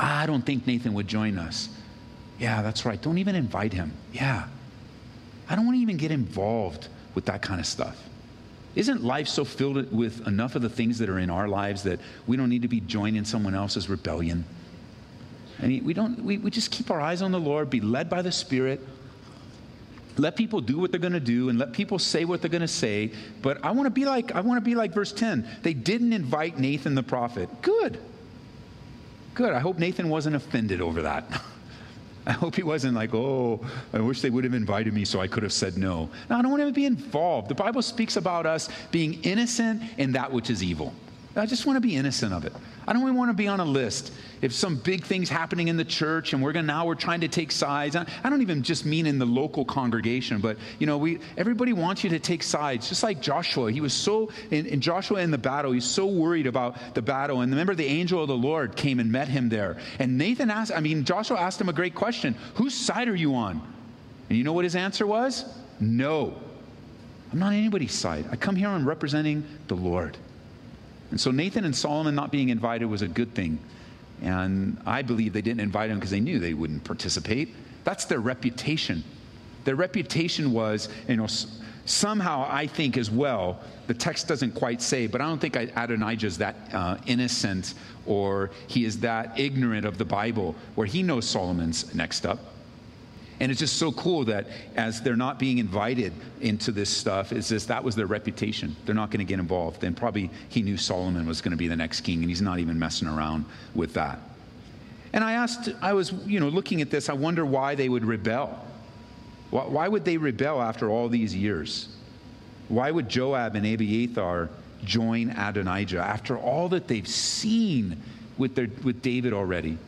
I 0.00 0.24
don't 0.24 0.46
think 0.46 0.66
Nathan 0.66 0.94
would 0.94 1.08
join 1.08 1.38
us. 1.38 1.68
Yeah, 2.38 2.62
that's 2.62 2.86
right. 2.86 3.02
Don't 3.02 3.18
even 3.18 3.34
invite 3.34 3.74
him. 3.74 3.92
Yeah. 4.14 4.48
I 5.50 5.56
don't 5.56 5.66
want 5.66 5.76
to 5.76 5.82
even 5.82 5.98
get 5.98 6.10
involved 6.10 6.88
with 7.14 7.26
that 7.26 7.42
kind 7.42 7.60
of 7.60 7.66
stuff. 7.66 8.02
Isn't 8.74 9.04
life 9.04 9.28
so 9.28 9.44
filled 9.44 9.92
with 9.92 10.26
enough 10.26 10.56
of 10.56 10.62
the 10.62 10.68
things 10.68 10.98
that 10.98 11.08
are 11.08 11.18
in 11.18 11.30
our 11.30 11.48
lives 11.48 11.84
that 11.84 12.00
we 12.26 12.36
don't 12.36 12.48
need 12.48 12.62
to 12.62 12.68
be 12.68 12.80
joining 12.80 13.24
someone 13.24 13.54
else's 13.54 13.88
rebellion? 13.88 14.44
Mean, 15.62 15.84
we 15.84 15.94
don't, 15.94 16.22
we, 16.24 16.38
we 16.38 16.50
just 16.50 16.70
keep 16.70 16.90
our 16.90 17.00
eyes 17.00 17.22
on 17.22 17.32
the 17.32 17.40
Lord, 17.40 17.70
be 17.70 17.80
led 17.80 18.10
by 18.10 18.22
the 18.22 18.32
Spirit. 18.32 18.80
Let 20.16 20.36
people 20.36 20.60
do 20.60 20.78
what 20.78 20.90
they're 20.90 21.00
going 21.00 21.12
to 21.12 21.20
do 21.20 21.48
and 21.48 21.58
let 21.58 21.72
people 21.72 21.98
say 21.98 22.24
what 22.24 22.40
they're 22.40 22.50
going 22.50 22.60
to 22.60 22.68
say. 22.68 23.12
But 23.42 23.64
I 23.64 23.70
want 23.70 23.86
to 23.86 23.90
be 23.90 24.04
like, 24.04 24.32
I 24.32 24.40
want 24.40 24.62
to 24.62 24.64
be 24.64 24.74
like 24.74 24.92
verse 24.92 25.12
10. 25.12 25.46
They 25.62 25.74
didn't 25.74 26.12
invite 26.12 26.58
Nathan 26.58 26.94
the 26.94 27.02
prophet. 27.02 27.48
Good. 27.62 27.98
Good. 29.34 29.52
I 29.52 29.60
hope 29.60 29.78
Nathan 29.78 30.08
wasn't 30.08 30.36
offended 30.36 30.80
over 30.80 31.02
that. 31.02 31.24
I 32.26 32.32
hope 32.32 32.56
he 32.56 32.62
wasn't 32.62 32.94
like, 32.94 33.14
oh, 33.14 33.60
I 33.92 34.00
wish 34.00 34.22
they 34.22 34.30
would 34.30 34.44
have 34.44 34.54
invited 34.54 34.94
me 34.94 35.04
so 35.04 35.20
I 35.20 35.26
could 35.26 35.42
have 35.42 35.52
said 35.52 35.76
no. 35.76 36.08
No, 36.30 36.36
I 36.36 36.42
don't 36.42 36.50
want 36.50 36.62
to 36.62 36.72
be 36.72 36.86
involved. 36.86 37.48
The 37.48 37.54
Bible 37.54 37.82
speaks 37.82 38.16
about 38.16 38.46
us 38.46 38.68
being 38.90 39.22
innocent 39.24 39.82
in 39.98 40.12
that 40.12 40.32
which 40.32 40.48
is 40.48 40.62
evil. 40.62 40.94
I 41.36 41.46
just 41.46 41.66
want 41.66 41.76
to 41.76 41.80
be 41.80 41.96
innocent 41.96 42.32
of 42.32 42.44
it. 42.44 42.52
I 42.86 42.92
don't 42.92 43.02
even 43.02 43.16
want 43.16 43.30
to 43.30 43.34
be 43.34 43.48
on 43.48 43.58
a 43.58 43.64
list. 43.64 44.12
If 44.40 44.52
some 44.52 44.76
big 44.76 45.04
thing's 45.04 45.28
happening 45.28 45.66
in 45.66 45.76
the 45.76 45.84
church 45.84 46.32
and 46.32 46.40
we're 46.40 46.52
gonna 46.52 46.66
now 46.66 46.86
we're 46.86 46.94
trying 46.94 47.22
to 47.22 47.28
take 47.28 47.50
sides. 47.50 47.96
I 47.96 48.04
don't 48.30 48.42
even 48.42 48.62
just 48.62 48.86
mean 48.86 49.06
in 49.06 49.18
the 49.18 49.26
local 49.26 49.64
congregation, 49.64 50.40
but 50.40 50.58
you 50.78 50.86
know, 50.86 50.96
we 50.96 51.18
everybody 51.36 51.72
wants 51.72 52.04
you 52.04 52.10
to 52.10 52.20
take 52.20 52.42
sides. 52.42 52.88
Just 52.88 53.02
like 53.02 53.20
Joshua, 53.20 53.72
he 53.72 53.80
was 53.80 53.92
so 53.92 54.30
in, 54.52 54.66
in 54.66 54.80
Joshua 54.80 55.20
in 55.20 55.32
the 55.32 55.38
battle, 55.38 55.72
he's 55.72 55.84
so 55.84 56.06
worried 56.06 56.46
about 56.46 56.94
the 56.94 57.02
battle. 57.02 57.40
And 57.40 57.50
remember, 57.50 57.74
the 57.74 57.86
angel 57.86 58.22
of 58.22 58.28
the 58.28 58.36
Lord 58.36 58.76
came 58.76 59.00
and 59.00 59.10
met 59.10 59.26
him 59.26 59.48
there. 59.48 59.78
And 59.98 60.16
Nathan 60.16 60.50
asked, 60.50 60.72
I 60.72 60.80
mean, 60.80 61.04
Joshua 61.04 61.40
asked 61.40 61.60
him 61.60 61.68
a 61.68 61.72
great 61.72 61.96
question: 61.96 62.36
Whose 62.54 62.74
side 62.74 63.08
are 63.08 63.16
you 63.16 63.34
on? 63.34 63.60
And 64.28 64.38
you 64.38 64.44
know 64.44 64.52
what 64.52 64.64
his 64.64 64.76
answer 64.76 65.06
was? 65.06 65.44
No. 65.80 66.34
I'm 67.32 67.40
not 67.40 67.52
anybody's 67.52 67.92
side. 67.92 68.26
I 68.30 68.36
come 68.36 68.54
here 68.54 68.68
I'm 68.68 68.86
representing 68.86 69.44
the 69.66 69.74
Lord. 69.74 70.16
And 71.14 71.20
so 71.20 71.30
Nathan 71.30 71.64
and 71.64 71.76
Solomon 71.76 72.16
not 72.16 72.32
being 72.32 72.48
invited 72.48 72.86
was 72.86 73.00
a 73.00 73.06
good 73.06 73.36
thing. 73.36 73.60
And 74.20 74.76
I 74.84 75.02
believe 75.02 75.32
they 75.32 75.42
didn't 75.42 75.60
invite 75.60 75.88
him 75.88 75.98
because 75.98 76.10
they 76.10 76.18
knew 76.18 76.40
they 76.40 76.54
wouldn't 76.54 76.82
participate. 76.82 77.54
That's 77.84 78.04
their 78.06 78.18
reputation. 78.18 79.04
Their 79.62 79.76
reputation 79.76 80.50
was, 80.50 80.88
you 81.06 81.14
know, 81.14 81.28
somehow 81.84 82.48
I 82.50 82.66
think 82.66 82.96
as 82.96 83.12
well, 83.12 83.60
the 83.86 83.94
text 83.94 84.26
doesn't 84.26 84.56
quite 84.56 84.82
say, 84.82 85.06
but 85.06 85.20
I 85.20 85.28
don't 85.28 85.38
think 85.38 85.54
Adonijah 85.54 86.26
is 86.26 86.38
that 86.38 86.56
uh, 86.72 86.96
innocent 87.06 87.74
or 88.06 88.50
he 88.66 88.84
is 88.84 88.98
that 88.98 89.38
ignorant 89.38 89.86
of 89.86 89.98
the 89.98 90.04
Bible 90.04 90.56
where 90.74 90.88
he 90.88 91.04
knows 91.04 91.28
Solomon's 91.28 91.94
next 91.94 92.26
up. 92.26 92.40
And 93.40 93.50
it's 93.50 93.58
just 93.58 93.78
so 93.78 93.90
cool 93.92 94.24
that 94.26 94.46
as 94.76 95.02
they're 95.02 95.16
not 95.16 95.38
being 95.38 95.58
invited 95.58 96.12
into 96.40 96.70
this 96.70 96.88
stuff, 96.88 97.32
it's 97.32 97.48
just 97.48 97.68
that 97.68 97.82
was 97.82 97.96
their 97.96 98.06
reputation. 98.06 98.76
They're 98.86 98.94
not 98.94 99.10
going 99.10 99.18
to 99.18 99.24
get 99.24 99.40
involved. 99.40 99.82
And 99.82 99.96
probably 99.96 100.30
he 100.48 100.62
knew 100.62 100.76
Solomon 100.76 101.26
was 101.26 101.40
going 101.40 101.50
to 101.50 101.56
be 101.56 101.66
the 101.66 101.76
next 101.76 102.02
king, 102.02 102.20
and 102.20 102.28
he's 102.28 102.42
not 102.42 102.58
even 102.60 102.78
messing 102.78 103.08
around 103.08 103.44
with 103.74 103.94
that. 103.94 104.20
And 105.12 105.24
I 105.24 105.32
asked, 105.32 105.68
I 105.80 105.92
was, 105.92 106.12
you 106.26 106.40
know, 106.40 106.48
looking 106.48 106.80
at 106.80 106.90
this, 106.90 107.08
I 107.08 107.12
wonder 107.12 107.44
why 107.44 107.74
they 107.74 107.88
would 107.88 108.04
rebel. 108.04 108.64
Why, 109.50 109.64
why 109.64 109.88
would 109.88 110.04
they 110.04 110.16
rebel 110.16 110.60
after 110.60 110.90
all 110.90 111.08
these 111.08 111.34
years? 111.34 111.88
Why 112.68 112.90
would 112.90 113.08
Joab 113.08 113.56
and 113.56 113.66
Abiathar 113.66 114.48
join 114.84 115.30
Adonijah 115.30 116.00
after 116.00 116.36
all 116.36 116.68
that 116.70 116.88
they've 116.88 117.06
seen 117.06 118.00
with, 118.38 118.54
their, 118.54 118.68
with 118.82 119.02
David 119.02 119.32
already? 119.32 119.78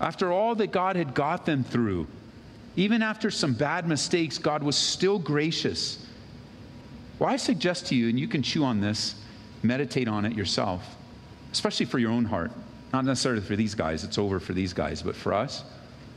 After 0.00 0.30
all 0.30 0.54
that 0.56 0.72
God 0.72 0.96
had 0.96 1.14
got 1.14 1.46
them 1.46 1.64
through, 1.64 2.06
even 2.76 3.02
after 3.02 3.30
some 3.30 3.54
bad 3.54 3.88
mistakes, 3.88 4.36
God 4.38 4.62
was 4.62 4.76
still 4.76 5.18
gracious. 5.18 6.04
Well, 7.18 7.30
I 7.30 7.36
suggest 7.36 7.86
to 7.86 7.94
you, 7.94 8.10
and 8.10 8.20
you 8.20 8.28
can 8.28 8.42
chew 8.42 8.64
on 8.64 8.80
this, 8.80 9.14
meditate 9.62 10.08
on 10.08 10.26
it 10.26 10.34
yourself, 10.34 10.96
especially 11.52 11.86
for 11.86 11.98
your 11.98 12.10
own 12.10 12.26
heart. 12.26 12.52
Not 12.92 13.06
necessarily 13.06 13.40
for 13.40 13.56
these 13.56 13.74
guys, 13.74 14.04
it's 14.04 14.18
over 14.18 14.38
for 14.38 14.52
these 14.52 14.74
guys, 14.74 15.02
but 15.02 15.16
for 15.16 15.32
us. 15.32 15.64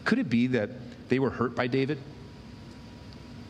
Could 0.03 0.19
it 0.19 0.29
be 0.29 0.47
that 0.47 0.69
they 1.07 1.19
were 1.19 1.29
hurt 1.29 1.55
by 1.55 1.67
David? 1.67 1.97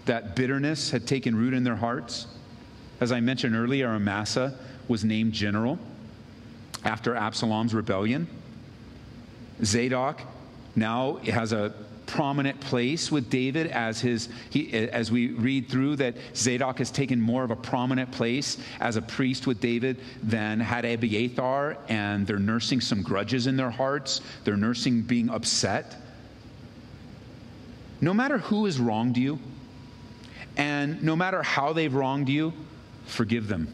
That 0.05 0.35
bitterness 0.35 0.91
had 0.91 1.07
taken 1.07 1.35
root 1.35 1.53
in 1.53 1.63
their 1.63 1.75
hearts? 1.75 2.27
As 3.01 3.11
I 3.11 3.19
mentioned 3.19 3.55
earlier, 3.55 3.89
Amasa 3.89 4.57
was 4.87 5.03
named 5.03 5.33
general 5.33 5.79
after 6.83 7.15
Absalom's 7.15 7.73
rebellion. 7.73 8.27
Zadok 9.63 10.21
now 10.75 11.15
has 11.17 11.53
a 11.53 11.73
prominent 12.09 12.59
place 12.59 13.11
with 13.11 13.29
David 13.29 13.67
as 13.67 14.01
his 14.01 14.29
he, 14.49 14.73
as 14.73 15.11
we 15.11 15.27
read 15.27 15.69
through 15.69 15.95
that 15.97 16.15
Zadok 16.35 16.79
has 16.79 16.89
taken 16.89 17.21
more 17.21 17.43
of 17.43 17.51
a 17.51 17.55
prominent 17.55 18.11
place 18.11 18.57
as 18.79 18.95
a 18.95 19.01
priest 19.01 19.45
with 19.45 19.61
David 19.61 20.01
than 20.23 20.59
had 20.59 20.85
Abiathar 20.85 21.77
and 21.87 22.25
they're 22.25 22.39
nursing 22.39 22.81
some 22.81 23.03
grudges 23.03 23.45
in 23.45 23.55
their 23.57 23.69
hearts. 23.69 24.21
They're 24.43 24.57
nursing 24.57 25.03
being 25.03 25.29
upset. 25.29 25.97
No 28.01 28.13
matter 28.13 28.39
who 28.39 28.65
has 28.65 28.79
wronged 28.79 29.15
you 29.15 29.37
and 30.57 31.03
no 31.03 31.15
matter 31.15 31.43
how 31.43 31.73
they've 31.73 31.93
wronged 31.93 32.27
you 32.27 32.53
forgive 33.05 33.47
them. 33.47 33.71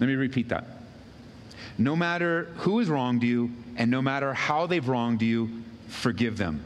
Let 0.00 0.06
me 0.06 0.14
repeat 0.14 0.48
that. 0.48 0.64
No 1.76 1.96
matter 1.96 2.44
who 2.56 2.78
has 2.78 2.88
wronged 2.88 3.22
you 3.22 3.50
and 3.76 3.90
no 3.90 4.00
matter 4.00 4.32
how 4.32 4.66
they've 4.66 4.88
wronged 4.88 5.20
you 5.20 5.62
forgive 5.88 6.38
them 6.38 6.64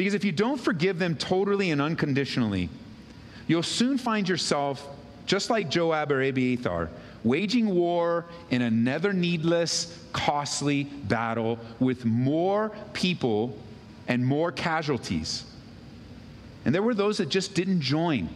because 0.00 0.14
if 0.14 0.24
you 0.24 0.32
don't 0.32 0.58
forgive 0.58 0.98
them 0.98 1.14
totally 1.14 1.70
and 1.72 1.82
unconditionally, 1.82 2.70
you'll 3.46 3.62
soon 3.62 3.98
find 3.98 4.26
yourself, 4.26 4.82
just 5.26 5.50
like 5.50 5.68
Joab 5.68 6.10
or 6.10 6.22
Abiathar, 6.22 6.88
waging 7.22 7.66
war 7.66 8.24
in 8.48 8.62
another 8.62 9.12
needless, 9.12 10.02
costly 10.14 10.84
battle 10.84 11.58
with 11.80 12.06
more 12.06 12.72
people 12.94 13.58
and 14.08 14.24
more 14.24 14.50
casualties. 14.50 15.44
And 16.64 16.74
there 16.74 16.82
were 16.82 16.94
those 16.94 17.18
that 17.18 17.28
just 17.28 17.54
didn't 17.54 17.82
join. 17.82 18.30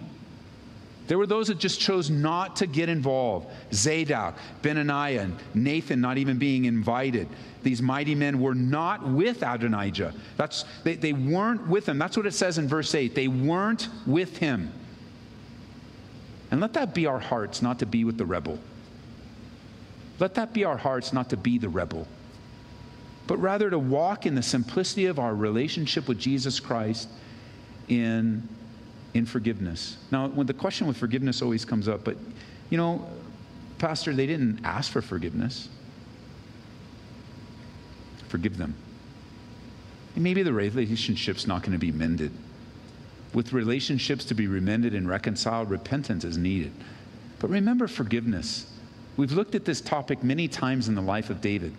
There 1.06 1.18
were 1.18 1.26
those 1.26 1.48
that 1.48 1.58
just 1.58 1.80
chose 1.80 2.08
not 2.08 2.56
to 2.56 2.66
get 2.66 2.88
involved. 2.88 3.48
Zadok, 3.72 4.38
Benaiah, 4.62 5.22
and 5.22 5.36
Nathan 5.52 6.00
not 6.00 6.16
even 6.16 6.38
being 6.38 6.64
invited. 6.64 7.28
These 7.62 7.82
mighty 7.82 8.14
men 8.14 8.40
were 8.40 8.54
not 8.54 9.06
with 9.06 9.42
Adonijah. 9.42 10.14
That's, 10.36 10.64
they, 10.82 10.94
they 10.94 11.12
weren't 11.12 11.66
with 11.68 11.88
him. 11.88 11.98
That's 11.98 12.16
what 12.16 12.26
it 12.26 12.32
says 12.32 12.56
in 12.56 12.68
verse 12.68 12.94
8. 12.94 13.14
They 13.14 13.28
weren't 13.28 13.88
with 14.06 14.38
him. 14.38 14.72
And 16.50 16.60
let 16.60 16.72
that 16.74 16.94
be 16.94 17.06
our 17.06 17.18
hearts, 17.18 17.60
not 17.60 17.78
to 17.80 17.86
be 17.86 18.04
with 18.04 18.16
the 18.16 18.26
rebel. 18.26 18.58
Let 20.20 20.34
that 20.34 20.52
be 20.52 20.64
our 20.64 20.76
hearts, 20.76 21.12
not 21.12 21.30
to 21.30 21.36
be 21.36 21.58
the 21.58 21.68
rebel, 21.68 22.06
but 23.26 23.38
rather 23.38 23.68
to 23.70 23.78
walk 23.78 24.26
in 24.26 24.34
the 24.34 24.42
simplicity 24.42 25.06
of 25.06 25.18
our 25.18 25.34
relationship 25.34 26.06
with 26.06 26.18
Jesus 26.18 26.60
Christ 26.60 27.08
in 27.88 28.48
in 29.14 29.24
forgiveness. 29.24 29.96
Now, 30.10 30.28
when 30.28 30.46
the 30.46 30.54
question 30.54 30.86
with 30.86 30.96
forgiveness 30.96 31.40
always 31.40 31.64
comes 31.64 31.88
up, 31.88 32.04
but 32.04 32.16
you 32.70 32.76
know, 32.76 33.06
Pastor, 33.78 34.12
they 34.14 34.26
didn't 34.26 34.64
ask 34.64 34.90
for 34.90 35.00
forgiveness. 35.00 35.68
Forgive 38.28 38.56
them. 38.56 38.74
And 40.14 40.24
maybe 40.24 40.42
the 40.42 40.52
relationship's 40.52 41.46
not 41.46 41.62
going 41.62 41.72
to 41.72 41.78
be 41.78 41.92
mended. 41.92 42.32
With 43.32 43.52
relationships 43.52 44.24
to 44.26 44.34
be 44.34 44.46
remended 44.46 44.94
and 44.94 45.08
reconciled, 45.08 45.70
repentance 45.70 46.24
is 46.24 46.36
needed. 46.36 46.72
But 47.40 47.50
remember 47.50 47.88
forgiveness. 47.88 48.70
We've 49.16 49.32
looked 49.32 49.54
at 49.54 49.64
this 49.64 49.80
topic 49.80 50.22
many 50.22 50.48
times 50.48 50.88
in 50.88 50.94
the 50.94 51.02
life 51.02 51.30
of 51.30 51.40
David. 51.40 51.74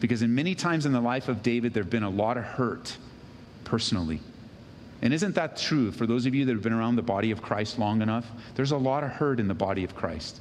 Because 0.00 0.22
in 0.22 0.34
many 0.34 0.54
times 0.54 0.86
in 0.86 0.92
the 0.92 1.00
life 1.00 1.28
of 1.28 1.42
David, 1.42 1.74
there 1.74 1.82
have 1.82 1.90
been 1.90 2.04
a 2.04 2.10
lot 2.10 2.36
of 2.36 2.44
hurt 2.44 2.96
personally. 3.64 4.20
And 5.00 5.14
isn't 5.14 5.34
that 5.36 5.56
true 5.56 5.92
for 5.92 6.06
those 6.06 6.26
of 6.26 6.34
you 6.34 6.44
that 6.46 6.52
have 6.52 6.62
been 6.62 6.72
around 6.72 6.96
the 6.96 7.02
body 7.02 7.30
of 7.30 7.40
Christ 7.40 7.78
long 7.78 8.02
enough? 8.02 8.26
There's 8.54 8.72
a 8.72 8.76
lot 8.76 9.04
of 9.04 9.10
hurt 9.10 9.38
in 9.38 9.46
the 9.46 9.54
body 9.54 9.84
of 9.84 9.94
Christ. 9.94 10.40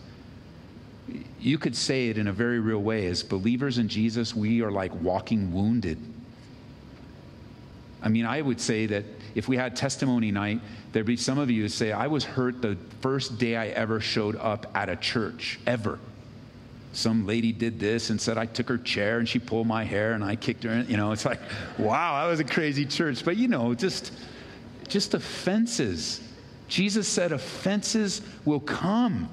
You 1.40 1.58
could 1.58 1.76
say 1.76 2.10
it 2.10 2.18
in 2.18 2.28
a 2.28 2.34
very 2.34 2.60
real 2.60 2.82
way. 2.82 3.06
As 3.06 3.24
believers 3.24 3.78
in 3.78 3.88
Jesus, 3.88 4.36
we 4.36 4.62
are 4.62 4.72
like 4.72 4.94
walking 5.02 5.54
wounded. 5.54 6.00
I 8.02 8.10
mean, 8.10 8.26
I 8.26 8.42
would 8.42 8.60
say 8.60 8.88
that 8.88 9.06
if 9.36 9.48
we 9.48 9.58
had 9.58 9.76
testimony 9.76 10.32
night, 10.32 10.60
there'd 10.92 11.06
be 11.06 11.18
some 11.18 11.38
of 11.38 11.50
you 11.50 11.64
who 11.64 11.70
say, 11.70 11.92
I 11.92 12.08
was 12.08 12.24
hurt 12.24 12.62
the 12.62 12.78
first 13.02 13.38
day 13.38 13.56
I 13.56 13.68
ever 13.68 14.00
showed 14.00 14.36
up 14.38 14.66
at 14.76 14.90
a 14.90 14.96
church, 14.96 15.60
ever. 15.68 16.00
Some 16.94 17.28
lady 17.28 17.52
did 17.52 17.80
this 17.80 18.10
and 18.10 18.20
said 18.20 18.38
I 18.38 18.48
took 18.48 18.70
her 18.70 18.78
chair 18.78 19.20
and 19.20 19.30
she 19.30 19.38
pulled 19.38 19.68
my 19.68 19.84
hair 19.84 20.14
and 20.14 20.24
I 20.24 20.36
kicked 20.36 20.64
her. 20.64 20.82
You 20.88 20.98
know, 20.98 21.12
it's 21.12 21.26
like, 21.26 21.40
wow, 21.78 22.24
that 22.24 22.30
was 22.30 22.40
a 22.40 22.44
crazy 22.44 22.86
church. 22.86 23.24
But 23.24 23.38
you 23.38 23.48
know, 23.48 23.76
just 23.76 24.12
just 24.89 25.13
offenses. 25.13 26.22
Jesus 26.67 27.08
said 27.08 27.32
offenses 27.32 28.22
will 28.46 28.60
come. 28.60 29.29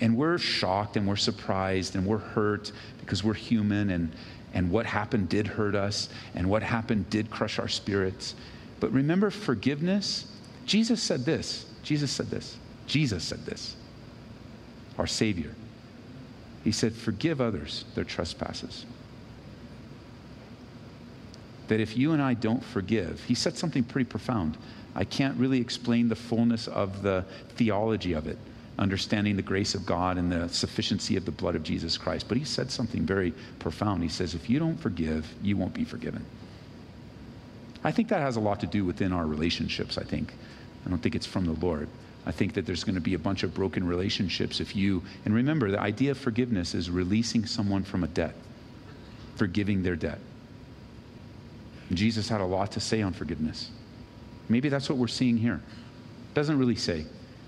And 0.00 0.16
we're 0.16 0.38
shocked 0.38 0.96
and 0.96 1.06
we're 1.06 1.16
surprised 1.16 1.94
and 1.96 2.06
we're 2.06 2.18
hurt 2.18 2.72
because 3.00 3.22
we're 3.22 3.34
human 3.34 3.90
and, 3.90 4.12
and 4.52 4.70
what 4.70 4.86
happened 4.86 5.28
did 5.28 5.46
hurt 5.46 5.74
us 5.74 6.08
and 6.34 6.48
what 6.48 6.62
happened 6.62 7.08
did 7.10 7.30
crush 7.30 7.58
our 7.58 7.68
spirits. 7.68 8.34
But 8.80 8.92
remember, 8.92 9.30
forgiveness. 9.30 10.26
Jesus 10.66 11.02
said 11.02 11.24
this. 11.24 11.66
Jesus 11.82 12.10
said 12.10 12.26
this. 12.26 12.56
Jesus 12.86 13.24
said 13.24 13.46
this. 13.46 13.76
Our 14.98 15.06
Savior. 15.06 15.54
He 16.64 16.72
said, 16.72 16.92
Forgive 16.94 17.40
others 17.40 17.84
their 17.94 18.04
trespasses 18.04 18.84
that 21.68 21.80
if 21.80 21.96
you 21.96 22.12
and 22.12 22.22
I 22.22 22.34
don't 22.34 22.62
forgive, 22.62 23.22
he 23.24 23.34
said 23.34 23.56
something 23.56 23.84
pretty 23.84 24.08
profound. 24.08 24.56
I 24.94 25.04
can't 25.04 25.36
really 25.38 25.60
explain 25.60 26.08
the 26.08 26.16
fullness 26.16 26.68
of 26.68 27.02
the 27.02 27.24
theology 27.56 28.12
of 28.12 28.26
it, 28.26 28.38
understanding 28.78 29.36
the 29.36 29.42
grace 29.42 29.74
of 29.74 29.84
God 29.84 30.18
and 30.18 30.30
the 30.30 30.48
sufficiency 30.48 31.16
of 31.16 31.24
the 31.24 31.30
blood 31.30 31.56
of 31.56 31.62
Jesus 31.62 31.98
Christ. 31.98 32.28
But 32.28 32.36
he 32.36 32.44
said 32.44 32.70
something 32.70 33.04
very 33.04 33.32
profound. 33.58 34.02
He 34.02 34.08
says, 34.08 34.34
if 34.34 34.48
you 34.48 34.58
don't 34.58 34.76
forgive, 34.76 35.26
you 35.42 35.56
won't 35.56 35.74
be 35.74 35.84
forgiven. 35.84 36.24
I 37.82 37.92
think 37.92 38.08
that 38.08 38.20
has 38.20 38.36
a 38.36 38.40
lot 38.40 38.60
to 38.60 38.66
do 38.66 38.84
within 38.84 39.12
our 39.12 39.26
relationships, 39.26 39.98
I 39.98 40.04
think. 40.04 40.32
I 40.86 40.90
don't 40.90 41.02
think 41.02 41.14
it's 41.14 41.26
from 41.26 41.44
the 41.44 41.52
Lord. 41.52 41.88
I 42.26 42.32
think 42.32 42.54
that 42.54 42.64
there's 42.64 42.84
going 42.84 42.94
to 42.94 43.00
be 43.00 43.14
a 43.14 43.18
bunch 43.18 43.42
of 43.42 43.52
broken 43.52 43.86
relationships 43.86 44.60
if 44.60 44.74
you, 44.74 45.02
and 45.24 45.34
remember, 45.34 45.70
the 45.70 45.80
idea 45.80 46.12
of 46.12 46.18
forgiveness 46.18 46.74
is 46.74 46.88
releasing 46.88 47.44
someone 47.44 47.84
from 47.84 48.02
a 48.02 48.08
debt, 48.08 48.34
forgiving 49.36 49.82
their 49.82 49.96
debt. 49.96 50.18
Jesus 51.96 52.28
had 52.28 52.40
a 52.40 52.44
lot 52.44 52.72
to 52.72 52.80
say 52.80 53.02
on 53.02 53.12
forgiveness. 53.12 53.70
Maybe 54.48 54.68
that's 54.68 54.88
what 54.88 54.98
we're 54.98 55.06
seeing 55.06 55.36
here. 55.36 55.60
Doesn't 56.34 56.58
really 56.58 56.76
say. 56.76 57.06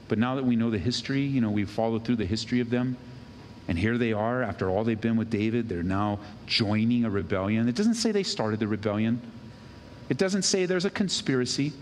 But 0.09 0.19
now 0.19 0.37
that 0.37 0.45
we 0.45 0.57
know 0.57 0.71
the 0.71 0.79
history, 0.79 1.23
you 1.23 1.41
know, 1.41 1.51
we've 1.51 1.71
followed 1.71 2.05
through 2.05 2.17
the 2.17 2.27
history 2.27 2.61
of 2.61 2.71
them, 2.71 2.97
and 3.69 3.79
here 3.79 3.99
they 3.99 4.13
are, 4.13 4.43
after 4.43 4.71
all 4.71 4.85
they've 4.85 5.01
been 5.01 5.17
with 5.17 5.31
David, 5.31 5.69
they're 5.69 5.83
now 5.83 6.21
joining 6.47 7.05
a 7.05 7.11
rebellion. 7.11 7.69
It 7.69 7.75
doesn't 7.75 7.95
say 7.95 8.13
they 8.13 8.23
started 8.23 8.61
the 8.61 8.69
rebellion, 8.69 9.21
it 10.09 10.19
doesn't 10.19 10.43
say 10.43 10.67
there's 10.67 10.85
a 10.85 10.91
conspiracy, 10.91 11.73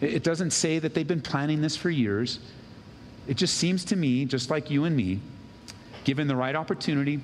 it 0.00 0.24
doesn't 0.24 0.50
say 0.50 0.80
that 0.80 0.94
they've 0.94 1.06
been 1.06 1.22
planning 1.22 1.62
this 1.62 1.76
for 1.76 1.90
years. 1.90 2.40
It 3.28 3.36
just 3.36 3.56
seems 3.56 3.84
to 3.86 3.96
me, 3.96 4.24
just 4.24 4.50
like 4.50 4.70
you 4.70 4.84
and 4.84 4.96
me, 4.96 5.20
given 6.04 6.28
the 6.28 6.36
right 6.36 6.54
opportunity, 6.54 7.20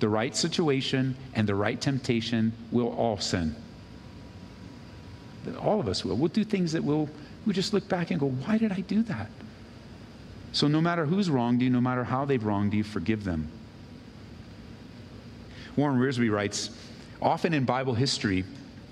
the 0.00 0.08
right 0.08 0.34
situation 0.34 1.16
and 1.34 1.48
the 1.48 1.54
right 1.54 1.80
temptation, 1.80 2.52
we'll 2.70 2.88
all 2.88 3.18
sin. 3.18 3.54
All 5.60 5.80
of 5.80 5.88
us 5.88 6.04
will. 6.04 6.16
We'll 6.16 6.28
do 6.28 6.44
things 6.44 6.72
that 6.72 6.82
we'll, 6.82 7.08
we 7.46 7.52
just 7.52 7.72
look 7.72 7.88
back 7.88 8.10
and 8.10 8.18
go, 8.18 8.28
why 8.28 8.58
did 8.58 8.72
I 8.72 8.80
do 8.80 9.02
that? 9.04 9.28
So 10.52 10.68
no 10.68 10.80
matter 10.80 11.04
who's 11.06 11.28
wronged 11.28 11.62
you, 11.62 11.70
no 11.70 11.80
matter 11.80 12.04
how 12.04 12.24
they've 12.24 12.42
wronged 12.42 12.72
you, 12.72 12.82
forgive 12.82 13.24
them. 13.24 13.48
Warren 15.76 15.98
Wiersbe 15.98 16.30
writes, 16.30 16.70
often 17.20 17.52
in 17.52 17.64
Bible 17.64 17.94
history, 17.94 18.44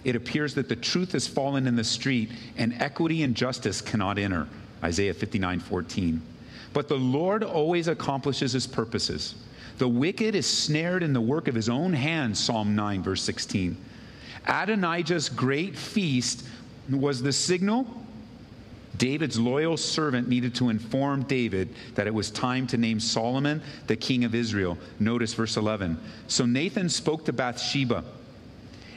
it 0.04 0.14
appears 0.14 0.54
that 0.54 0.68
the 0.68 0.76
truth 0.76 1.12
has 1.12 1.26
fallen 1.26 1.66
in 1.66 1.76
the 1.76 1.84
street 1.84 2.30
and 2.58 2.74
equity 2.80 3.22
and 3.22 3.34
justice 3.34 3.80
cannot 3.80 4.18
enter. 4.18 4.46
Isaiah 4.82 5.14
59 5.14 5.60
14. 5.60 6.22
But 6.74 6.88
the 6.88 6.96
Lord 6.96 7.42
always 7.42 7.88
accomplishes 7.88 8.52
his 8.52 8.66
purposes. 8.66 9.34
The 9.78 9.88
wicked 9.88 10.34
is 10.34 10.46
snared 10.46 11.02
in 11.02 11.12
the 11.12 11.20
work 11.20 11.48
of 11.48 11.54
his 11.54 11.68
own 11.68 11.92
hands, 11.92 12.38
Psalm 12.38 12.76
9, 12.76 13.02
verse 13.02 13.22
16. 13.22 13.76
Adonijah's 14.46 15.28
great 15.28 15.76
feast 15.76 16.46
was 16.90 17.22
the 17.22 17.32
signal 17.32 17.86
David's 18.96 19.38
loyal 19.38 19.76
servant 19.76 20.28
needed 20.28 20.54
to 20.56 20.68
inform 20.68 21.24
David 21.24 21.74
that 21.94 22.06
it 22.06 22.14
was 22.14 22.30
time 22.30 22.66
to 22.68 22.76
name 22.76 23.00
Solomon 23.00 23.60
the 23.86 23.96
king 23.96 24.24
of 24.24 24.34
Israel. 24.34 24.78
Notice 25.00 25.34
verse 25.34 25.56
11. 25.56 25.98
So 26.28 26.46
Nathan 26.46 26.88
spoke 26.88 27.24
to 27.24 27.32
Bathsheba 27.32 28.04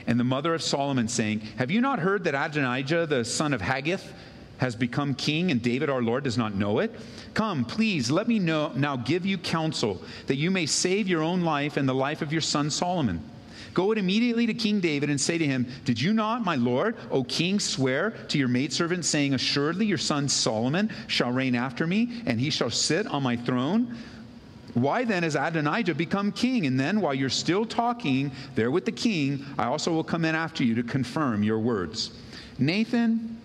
and 0.05 0.19
the 0.19 0.23
mother 0.23 0.53
of 0.53 0.61
Solomon, 0.61 1.07
saying, 1.07 1.41
Have 1.57 1.71
you 1.71 1.81
not 1.81 1.99
heard 1.99 2.23
that 2.25 2.35
Adonijah, 2.35 3.07
the 3.07 3.25
son 3.25 3.53
of 3.53 3.59
Haggith, 3.59 4.13
has 4.59 4.75
become 4.75 5.13
king, 5.13 5.51
and 5.51 5.61
David 5.61 5.89
our 5.89 6.01
Lord 6.01 6.23
does 6.23 6.37
not 6.37 6.55
know 6.55 6.79
it? 6.79 6.95
Come, 7.33 7.65
please, 7.65 8.09
let 8.09 8.27
me 8.27 8.39
know, 8.39 8.71
now 8.75 8.95
give 8.95 9.25
you 9.25 9.37
counsel, 9.37 10.01
that 10.27 10.37
you 10.37 10.49
may 10.49 10.65
save 10.65 11.07
your 11.07 11.21
own 11.21 11.41
life 11.41 11.75
and 11.75 11.89
the 11.89 11.93
life 11.93 12.21
of 12.21 12.31
your 12.31 12.41
son 12.41 12.69
Solomon. 12.69 13.21
Go 13.77 13.91
immediately 13.91 14.47
to 14.47 14.55
King 14.55 14.79
David 14.79 15.11
and 15.11 15.21
say 15.21 15.37
to 15.37 15.45
him, 15.45 15.67
Did 15.85 16.01
you 16.01 16.11
not, 16.11 16.43
my 16.43 16.55
lord, 16.55 16.95
O 17.11 17.23
king, 17.23 17.59
swear 17.59 18.09
to 18.27 18.39
your 18.39 18.47
maidservant, 18.47 19.05
saying, 19.05 19.35
Assuredly 19.35 19.85
your 19.85 19.99
son 19.99 20.27
Solomon 20.27 20.89
shall 21.05 21.31
reign 21.31 21.53
after 21.53 21.85
me, 21.85 22.23
and 22.25 22.39
he 22.39 22.49
shall 22.49 22.71
sit 22.71 23.05
on 23.05 23.21
my 23.21 23.35
throne? 23.37 23.95
Why 24.73 25.05
then 25.05 25.21
has 25.21 25.35
Adonijah 25.35 25.93
become 25.93 26.31
king? 26.31 26.65
And 26.65 26.79
then, 26.79 27.01
while 27.01 27.13
you're 27.13 27.29
still 27.29 27.67
talking 27.67 28.31
there 28.55 28.71
with 28.71 28.85
the 28.85 28.91
king, 28.91 29.45
I 29.59 29.65
also 29.65 29.93
will 29.93 30.03
come 30.03 30.25
in 30.25 30.33
after 30.33 30.63
you 30.63 30.73
to 30.73 30.81
confirm 30.81 31.43
your 31.43 31.59
words. 31.59 32.09
Nathan 32.57 33.39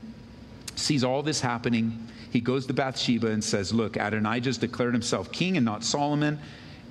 sees 0.77 1.05
all 1.05 1.23
this 1.23 1.43
happening. 1.43 2.09
He 2.31 2.41
goes 2.41 2.65
to 2.69 2.73
Bathsheba 2.73 3.27
and 3.27 3.45
says, 3.45 3.71
Look, 3.71 3.99
Adonijah's 3.99 4.57
declared 4.57 4.95
himself 4.95 5.31
king 5.31 5.59
and 5.59 5.67
not 5.67 5.85
Solomon. 5.85 6.39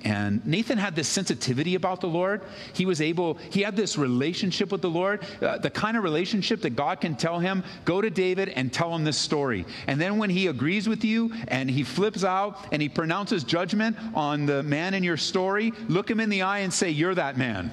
And 0.04 0.44
Nathan 0.46 0.78
had 0.78 0.94
this 0.94 1.08
sensitivity 1.08 1.74
about 1.74 2.00
the 2.00 2.08
Lord. 2.08 2.42
He 2.72 2.86
was 2.86 3.00
able, 3.00 3.34
he 3.50 3.62
had 3.62 3.76
this 3.76 3.96
relationship 3.96 4.72
with 4.72 4.82
the 4.82 4.90
Lord, 4.90 5.24
uh, 5.40 5.58
the 5.58 5.70
kind 5.70 5.96
of 5.96 6.02
relationship 6.02 6.62
that 6.62 6.70
God 6.70 7.00
can 7.00 7.14
tell 7.14 7.38
him, 7.38 7.62
go 7.84 8.00
to 8.00 8.10
David 8.10 8.48
and 8.50 8.72
tell 8.72 8.94
him 8.94 9.04
this 9.04 9.18
story. 9.18 9.64
And 9.86 10.00
then 10.00 10.18
when 10.18 10.30
he 10.30 10.46
agrees 10.48 10.88
with 10.88 11.04
you 11.04 11.32
and 11.48 11.70
he 11.70 11.84
flips 11.84 12.24
out 12.24 12.58
and 12.72 12.80
he 12.80 12.88
pronounces 12.88 13.44
judgment 13.44 13.96
on 14.14 14.46
the 14.46 14.62
man 14.62 14.94
in 14.94 15.02
your 15.02 15.16
story, 15.16 15.72
look 15.88 16.10
him 16.10 16.20
in 16.20 16.28
the 16.28 16.42
eye 16.42 16.60
and 16.60 16.72
say, 16.72 16.90
You're 16.90 17.14
that 17.14 17.36
man. 17.36 17.70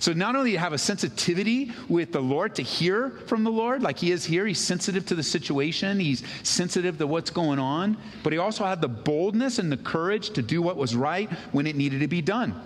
So 0.00 0.14
not 0.14 0.34
only 0.34 0.56
have 0.56 0.72
a 0.72 0.78
sensitivity 0.78 1.72
with 1.88 2.10
the 2.10 2.22
Lord 2.22 2.54
to 2.54 2.62
hear 2.62 3.10
from 3.26 3.44
the 3.44 3.50
Lord, 3.50 3.82
like 3.82 3.98
he 3.98 4.12
is 4.12 4.24
here, 4.24 4.46
he's 4.46 4.58
sensitive 4.58 5.04
to 5.06 5.14
the 5.14 5.22
situation, 5.22 6.00
he's 6.00 6.22
sensitive 6.42 6.96
to 6.98 7.06
what's 7.06 7.28
going 7.28 7.58
on, 7.58 7.98
but 8.22 8.32
he 8.32 8.38
also 8.38 8.64
had 8.64 8.80
the 8.80 8.88
boldness 8.88 9.58
and 9.58 9.70
the 9.70 9.76
courage 9.76 10.30
to 10.30 10.42
do 10.42 10.62
what 10.62 10.78
was 10.78 10.96
right 10.96 11.30
when 11.52 11.66
it 11.66 11.76
needed 11.76 12.00
to 12.00 12.08
be 12.08 12.22
done. 12.22 12.58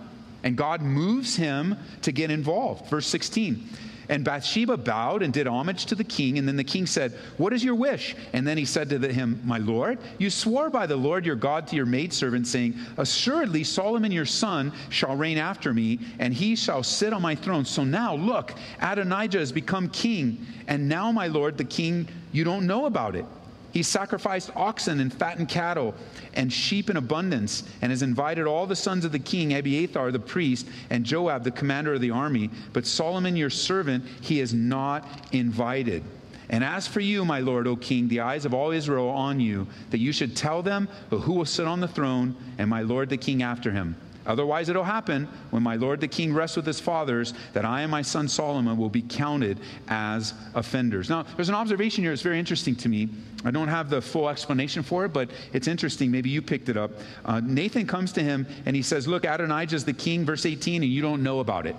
And 0.45 0.57
God 0.57 0.81
moves 0.81 1.35
him 1.35 1.77
to 2.03 2.13
get 2.13 2.31
involved. 2.31 2.89
Verse 2.89 3.09
16. 3.09 3.69
And 4.09 4.25
Bathsheba 4.25 4.77
bowed 4.77 5.23
and 5.23 5.33
did 5.33 5.47
homage 5.47 5.87
to 5.87 5.95
the 5.95 6.05
king. 6.05 6.39
And 6.39 6.47
then 6.47 6.57
the 6.57 6.65
king 6.65 6.87
said, 6.87 7.13
What 7.37 7.53
is 7.53 7.65
your 7.65 7.75
wish? 7.75 8.15
And 8.33 8.47
then 8.47 8.59
he 8.59 8.65
said 8.65 8.91
to 8.91 8.99
him, 8.99 9.41
My 9.45 9.59
lord, 9.59 9.99
you 10.19 10.31
swore 10.31 10.71
by 10.71 10.87
the 10.87 10.97
Lord 10.97 11.25
your 11.25 11.37
God 11.37 11.67
to 11.69 11.77
your 11.77 11.87
maidservant, 11.87 12.47
saying, 12.47 12.75
Assuredly 12.97 13.65
Solomon 13.65 14.13
your 14.13 14.27
son 14.27 14.73
shall 14.91 15.17
reign 15.17 15.39
after 15.39 15.73
me, 15.73 15.99
and 16.19 16.35
he 16.35 16.57
shall 16.57 16.83
sit 16.83 17.13
on 17.13 17.23
my 17.23 17.35
throne. 17.35 17.65
So 17.65 17.85
now, 17.85 18.15
look, 18.15 18.55
Adonijah 18.81 19.39
has 19.39 19.53
become 19.53 19.89
king. 19.89 20.47
And 20.67 20.89
now, 20.89 21.13
my 21.13 21.27
lord, 21.27 21.59
the 21.59 21.65
king, 21.65 22.09
you 22.33 22.45
don't 22.45 22.67
know 22.67 22.87
about 22.87 23.17
it. 23.17 23.27
He 23.75 23.83
sacrificed 23.83 24.53
oxen 24.55 25.01
and 25.01 25.13
fattened 25.13 25.49
cattle 25.49 25.97
and 26.35 26.53
sheep 26.53 26.91
in 26.91 26.97
abundance, 26.97 27.65
and 27.83 27.91
has 27.91 28.03
invited 28.03 28.47
all 28.47 28.69
the 28.69 28.77
sons 28.77 29.05
of 29.05 29.11
the 29.11 29.19
king, 29.19 29.53
Abiathar 29.53 30.13
the 30.13 30.21
priest, 30.21 30.69
and 30.91 31.05
Joab 31.05 31.43
the 31.43 31.51
commander 31.51 31.93
of 31.93 32.01
the 32.01 32.13
army. 32.13 32.51
But 32.73 32.87
Solomon 32.87 33.35
your 33.35 33.51
servant 33.51 34.05
he 34.21 34.39
is 34.39 34.55
not 34.55 35.27
invited. 35.33 36.05
And 36.51 36.63
as 36.63 36.87
for 36.87 37.01
you, 37.01 37.25
my 37.25 37.41
lord, 37.41 37.67
O 37.67 37.75
king, 37.75 38.07
the 38.07 38.21
eyes 38.21 38.45
of 38.45 38.55
all 38.55 38.71
Israel 38.71 39.09
are 39.09 39.15
on 39.15 39.41
you, 39.41 39.67
that 39.91 39.99
you 39.99 40.13
should 40.13 40.37
tell 40.37 40.63
them 40.63 40.89
who 41.11 41.33
will 41.33 41.45
sit 41.45 41.67
on 41.67 41.81
the 41.81 41.89
throne, 41.89 42.37
and 42.59 42.71
my 42.71 42.83
lord 42.83 43.09
the 43.09 43.17
king 43.17 43.43
after 43.43 43.73
him. 43.73 43.97
Otherwise, 44.27 44.69
it'll 44.69 44.85
happen 44.85 45.29
when 45.51 45.63
my 45.63 45.77
lord 45.77 46.01
the 46.01 46.09
king 46.09 46.33
rests 46.33 46.57
with 46.57 46.67
his 46.67 46.81
fathers 46.81 47.35
that 47.53 47.65
I 47.65 47.83
and 47.83 47.91
my 47.91 48.03
son 48.03 48.27
Solomon 48.27 48.77
will 48.77 48.89
be 48.89 49.03
counted 49.03 49.61
as 49.89 50.33
offenders. 50.55 51.11
Now, 51.11 51.25
there's 51.37 51.51
an 51.51 51.55
observation 51.55 52.03
here 52.05 52.13
that's 52.13 52.23
very 52.23 52.39
interesting 52.39 52.75
to 52.77 52.89
me. 52.89 53.09
I 53.45 53.51
don't 53.51 53.69
have 53.69 53.91
the 53.91 54.01
full 54.01 54.31
explanation 54.31 54.83
for 54.83 55.05
it, 55.05 55.13
but 55.13 55.31
it's 55.53 55.69
interesting. 55.69 56.11
Maybe 56.11 56.31
you 56.31 56.41
picked 56.41 56.71
it 56.71 56.79
up. 56.79 56.93
Uh, 57.25 57.41
Nathan 57.45 57.87
comes 57.87 58.13
to 58.13 58.23
him 58.23 58.47
and 58.65 58.75
he 58.75 58.81
says, 58.81 59.07
Look, 59.07 59.25
Adonijah's 59.25 59.85
the 59.85 59.93
king, 59.93 60.25
verse 60.25 60.47
18, 60.47 60.83
and 60.83 60.91
you 60.91 61.03
don't 61.03 61.23
know 61.23 61.41
about 61.41 61.67
it. 61.67 61.77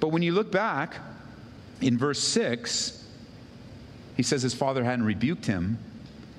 But 0.00 0.08
when 0.08 0.22
you 0.22 0.32
look 0.32 0.52
back 0.52 0.96
in 1.80 1.96
verse 1.96 2.20
6, 2.20 3.06
he 4.16 4.22
says 4.22 4.42
his 4.42 4.54
father 4.54 4.84
hadn't 4.84 5.06
rebuked 5.06 5.46
him 5.46 5.78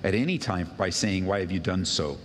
at 0.04 0.14
any 0.14 0.38
time 0.38 0.70
by 0.78 0.92
saying, 0.92 1.26
Why 1.26 1.40
have 1.40 1.52
you 1.52 1.60
done 1.60 1.86
so? 1.86 2.18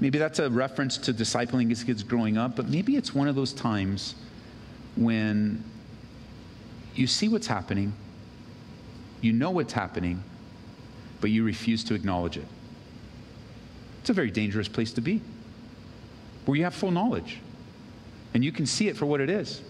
Maybe 0.00 0.18
that's 0.18 0.38
a 0.38 0.48
reference 0.48 0.96
to 0.98 1.12
discipling 1.12 1.68
his 1.68 1.84
kids 1.84 2.02
growing 2.02 2.38
up, 2.38 2.56
but 2.56 2.68
maybe 2.68 2.96
it's 2.96 3.14
one 3.14 3.28
of 3.28 3.34
those 3.34 3.52
times 3.52 4.14
when 4.96 5.62
you 6.94 7.06
see 7.06 7.28
what's 7.28 7.46
happening, 7.46 7.92
you 9.20 9.32
know 9.32 9.50
what's 9.50 9.74
happening, 9.74 10.24
but 11.20 11.30
you 11.30 11.44
refuse 11.44 11.84
to 11.84 11.94
acknowledge 11.94 12.38
it. 12.38 12.46
It's 14.00 14.10
a 14.10 14.14
very 14.14 14.30
dangerous 14.30 14.68
place 14.68 14.92
to 14.94 15.02
be, 15.02 15.20
where 16.46 16.56
you 16.56 16.64
have 16.64 16.74
full 16.74 16.90
knowledge 16.90 17.38
and 18.32 18.42
you 18.42 18.52
can 18.52 18.64
see 18.64 18.88
it 18.88 18.96
for 18.96 19.04
what 19.04 19.20
it 19.20 19.28
is. 19.28 19.60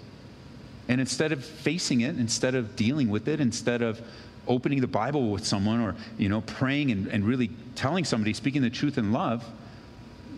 And 0.88 1.00
instead 1.00 1.32
of 1.32 1.44
facing 1.44 2.02
it, 2.02 2.18
instead 2.18 2.54
of 2.54 2.76
dealing 2.76 3.10
with 3.10 3.26
it, 3.28 3.40
instead 3.40 3.82
of 3.82 4.00
opening 4.46 4.80
the 4.80 4.86
Bible 4.86 5.30
with 5.30 5.46
someone 5.46 5.80
or, 5.80 5.94
you 6.18 6.28
know, 6.28 6.40
praying 6.42 6.90
and, 6.90 7.08
and 7.08 7.24
really 7.24 7.50
telling 7.74 8.04
somebody, 8.04 8.32
speaking 8.32 8.62
the 8.62 8.70
truth 8.70 8.98
in 8.98 9.12
love, 9.12 9.44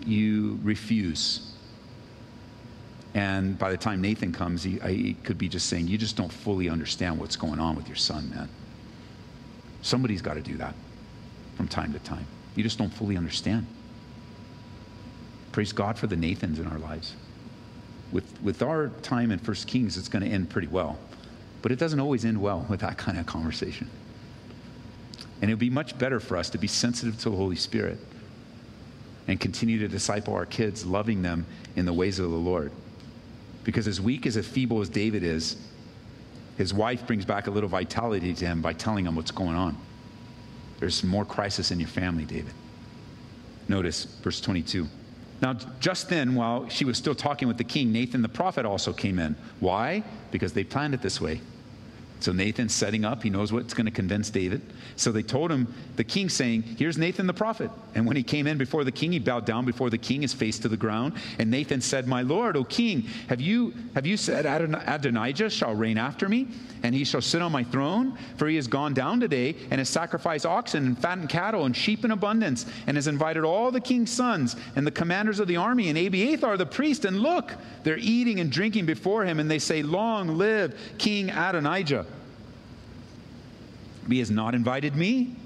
you 0.07 0.59
refuse. 0.62 1.53
And 3.15 3.59
by 3.59 3.71
the 3.71 3.77
time 3.77 4.01
Nathan 4.01 4.33
comes, 4.33 4.62
he, 4.62 4.79
he, 4.79 5.15
could 5.15 5.38
be 5.38 5.49
just 5.49 5.69
saying, 5.69 5.88
You 5.88 5.99
just 5.99 6.17
don't 6.17 6.33
fully 6.33 6.69
understand 6.69 7.19
what's 7.19 7.37
going 7.37 7.61
on 7.61 7.77
with 7.77 7.88
your 7.88 7.97
son, 7.97 8.31
man. 8.31 8.49
Somebody's 9.83 10.23
got 10.23 10.35
to 10.35 10.41
do 10.41 10.57
that 10.59 10.75
from 11.57 11.69
time 11.69 11.93
to 11.93 11.99
time. 11.99 12.27
You 12.55 12.62
just 12.62 12.79
don't 12.79 12.93
fully 12.93 13.17
understand. 13.17 13.67
Praise 15.51 15.73
God 15.73 15.99
for 15.99 16.07
the 16.07 16.17
Nathans 16.17 16.59
in 16.59 16.67
our 16.67 16.79
lives. 16.79 17.15
With, 18.11 18.41
with 18.43 18.62
our 18.62 18.88
time 19.03 19.31
in 19.31 19.38
First 19.38 19.67
Kings, 19.67 19.99
it's 19.99 20.09
going 20.09 20.25
to 20.25 20.29
end 20.29 20.51
pretty 20.51 20.69
well. 20.69 20.99
But 21.61 21.73
it 21.73 21.79
doesn't 21.79 22.01
always 22.01 22.25
end 22.25 22.41
well 22.41 22.67
with 22.69 22.81
that 22.81 22.97
kind 22.97 23.19
of 23.19 23.27
conversation. 23.27 23.91
And 25.41 25.51
it 25.51 25.55
would 25.55 25.61
be 25.61 25.71
much 25.71 25.99
better 25.99 26.21
for 26.21 26.37
us 26.37 26.51
to 26.51 26.59
be 26.59 26.67
sensitive 26.67 27.19
to 27.21 27.31
the 27.31 27.37
Holy 27.37 27.57
Spirit 27.57 27.99
and 29.28 29.38
continue 29.40 29.78
to 29.78 29.88
disciple 29.88 30.35
our 30.35 30.46
kids, 30.46 30.85
loving 30.85 31.22
them 31.22 31.46
in 31.76 31.85
the 31.85 31.92
ways 31.92 32.18
of 32.18 32.30
the 32.30 32.37
Lord. 32.37 32.72
Because 33.64 33.87
as 33.87 34.00
weak 34.00 34.26
as, 34.26 34.37
as 34.37 34.46
feeble 34.46 34.80
as 34.80 34.88
David 34.88 35.22
is, 35.22 35.56
his 36.58 36.74
wife 36.74 37.06
brings 37.06 37.24
back 37.24 37.46
a 37.46 37.50
little 37.50 37.68
vitality 37.68 38.35
to 38.35 38.46
him 38.46 38.61
by 38.61 38.72
telling 38.72 39.06
him 39.06 39.16
what's 39.16 39.30
going 39.30 39.56
on. 39.56 39.76
There's 40.80 41.04
more 41.04 41.24
crisis 41.24 41.70
in 41.70 41.78
your 41.78 41.88
family, 41.88 42.24
David. 42.24 42.52
Notice 43.68 44.04
verse 44.04 44.40
22. 44.40 44.88
Now, 45.40 45.54
just 45.80 46.08
then, 46.08 46.35
while 46.35 46.68
she 46.68 46.85
was 46.85 46.96
still 46.96 47.14
talking 47.14 47.48
with 47.48 47.58
the 47.58 47.64
king, 47.64 47.92
Nathan 47.92 48.22
the 48.22 48.28
prophet 48.28 48.64
also 48.64 48.92
came 48.92 49.18
in. 49.18 49.35
Why? 49.61 50.04
Because 50.30 50.52
they 50.52 50.64
planned 50.64 50.94
it 50.94 51.02
this 51.02 51.20
way. 51.20 51.40
So 52.22 52.30
Nathan's 52.30 52.72
setting 52.72 53.04
up. 53.04 53.22
He 53.24 53.30
knows 53.30 53.52
what's 53.52 53.74
going 53.74 53.87
to 53.87 53.92
convince 53.92 54.30
David. 54.30 54.62
So 54.94 55.11
they 55.11 55.24
told 55.24 55.50
him, 55.50 55.72
the 55.96 56.04
king 56.04 56.28
saying, 56.28 56.62
Here's 56.62 56.96
Nathan 56.96 57.26
the 57.26 57.35
prophet. 57.35 57.68
And 57.96 58.06
when 58.06 58.16
he 58.16 58.22
came 58.22 58.46
in 58.46 58.58
before 58.58 58.85
the 58.85 58.92
king, 58.92 59.11
he 59.11 59.18
bowed 59.18 59.44
down 59.44 59.64
before 59.64 59.90
the 59.90 59.98
king, 59.98 60.22
his 60.22 60.32
face 60.32 60.58
to 60.61 60.68
the 60.68 60.76
ground. 60.76 61.14
And 61.40 61.50
Nathan 61.50 61.80
said, 61.80 62.06
My 62.06 62.22
lord, 62.22 62.56
O 62.56 62.62
king, 62.62 63.02
have 63.28 63.40
you, 63.40 63.74
have 63.96 64.06
you 64.06 64.16
said 64.16 64.46
Adon- 64.46 64.76
Adonijah 64.87 65.50
shall 65.50 65.74
reign 65.74 65.98
after 65.98 66.28
me? 66.28 66.46
And 66.85 66.94
he 66.94 67.04
shall 67.04 67.20
sit 67.20 67.42
on 67.42 67.50
my 67.50 67.64
throne? 67.64 68.16
For 68.37 68.46
he 68.46 68.54
has 68.56 68.68
gone 68.68 68.94
down 68.94 69.18
today 69.18 69.56
and 69.70 69.80
has 69.80 69.88
sacrificed 69.88 70.46
oxen 70.46 70.87
and 70.87 70.98
fattened 70.98 71.28
cattle 71.28 71.64
and 71.64 71.76
sheep 71.76 72.04
in 72.04 72.12
abundance, 72.12 72.66
and 72.87 72.96
has 72.96 73.08
invited 73.08 73.44
all 73.44 73.72
the 73.72 73.80
king's 73.80 74.11
sons 74.11 74.54
and 74.76 74.87
the 74.87 74.92
commanders 74.92 75.40
of 75.40 75.48
the 75.48 75.56
army 75.56 75.88
and 75.88 75.98
Abiathar 75.98 76.56
the 76.56 76.66
priest. 76.66 77.04
And 77.04 77.20
look, 77.20 77.52
they're 77.82 77.98
eating 77.98 78.38
and 78.38 78.50
drinking 78.50 78.87
before 78.87 79.24
him, 79.24 79.40
and 79.40 79.50
they 79.50 79.58
say, 79.58 79.82
Long 79.82 80.38
live 80.38 80.78
King 80.98 81.28
Adonijah. 81.30 82.06
He 84.09 84.19
has 84.19 84.31
not 84.31 84.55
invited 84.55 84.97
me, 84.97 85.37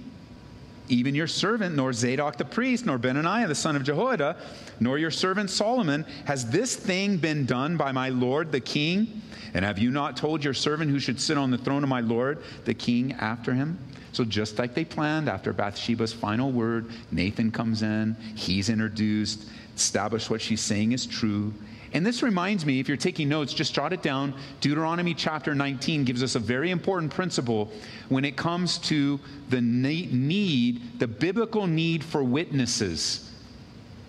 even 0.89 1.15
your 1.15 1.27
servant, 1.27 1.75
nor 1.75 1.93
Zadok 1.93 2.37
the 2.37 2.45
priest, 2.45 2.87
nor 2.87 2.99
Benaniah 2.99 3.49
the 3.49 3.55
son 3.55 3.77
of 3.77 3.83
Jehoiada, 3.83 4.37
nor 4.81 4.99
your 4.99 5.11
servant 5.11 5.51
Solomon. 5.51 6.05
Has 6.25 6.49
this 6.51 6.77
thing 6.77 7.17
been 7.17 7.45
done 7.45 7.77
by 7.77 7.93
my 7.93 8.09
lord 8.09 8.53
the 8.53 8.61
king? 8.61 9.23
And 9.55 9.65
have 9.65 9.79
you 9.79 9.91
not 9.91 10.17
told 10.17 10.45
your 10.45 10.55
servant 10.55 10.91
who 10.91 10.99
should 10.99 11.21
sit 11.21 11.39
on 11.39 11.51
the 11.51 11.59
throne 11.59 11.83
of 11.83 11.89
my 11.89 12.01
lord 12.01 12.43
the 12.65 12.75
king 12.75 13.13
after 13.15 13.55
him? 13.55 13.79
So, 14.13 14.25
just 14.25 14.59
like 14.59 14.75
they 14.75 14.85
planned, 14.85 15.29
after 15.29 15.53
Bathsheba's 15.53 16.13
final 16.13 16.51
word, 16.51 16.91
Nathan 17.11 17.51
comes 17.51 17.83
in, 17.83 18.17
he's 18.35 18.71
introduced, 18.71 19.45
established 19.75 20.31
what 20.31 20.41
she's 20.41 20.63
saying 20.63 20.93
is 20.93 21.05
true. 21.05 21.53
And 21.93 22.05
this 22.05 22.23
reminds 22.23 22.67
me, 22.67 22.81
if 22.81 22.89
you're 22.89 22.97
taking 22.97 23.29
notes, 23.29 23.53
just 23.53 23.75
jot 23.75 23.93
it 23.93 24.03
down. 24.03 24.35
Deuteronomy 24.61 25.15
chapter 25.15 25.55
19 25.55 26.05
gives 26.05 26.23
us 26.23 26.35
a 26.35 26.41
very 26.41 26.71
important 26.71 27.13
principle 27.13 27.71
when 28.09 28.25
it 28.25 28.37
comes 28.37 28.79
to 28.79 29.21
the 29.49 29.61
need, 29.61 30.99
the 30.99 31.07
biblical 31.07 31.67
need 31.67 32.05
for 32.05 32.25
witnesses. 32.25 33.31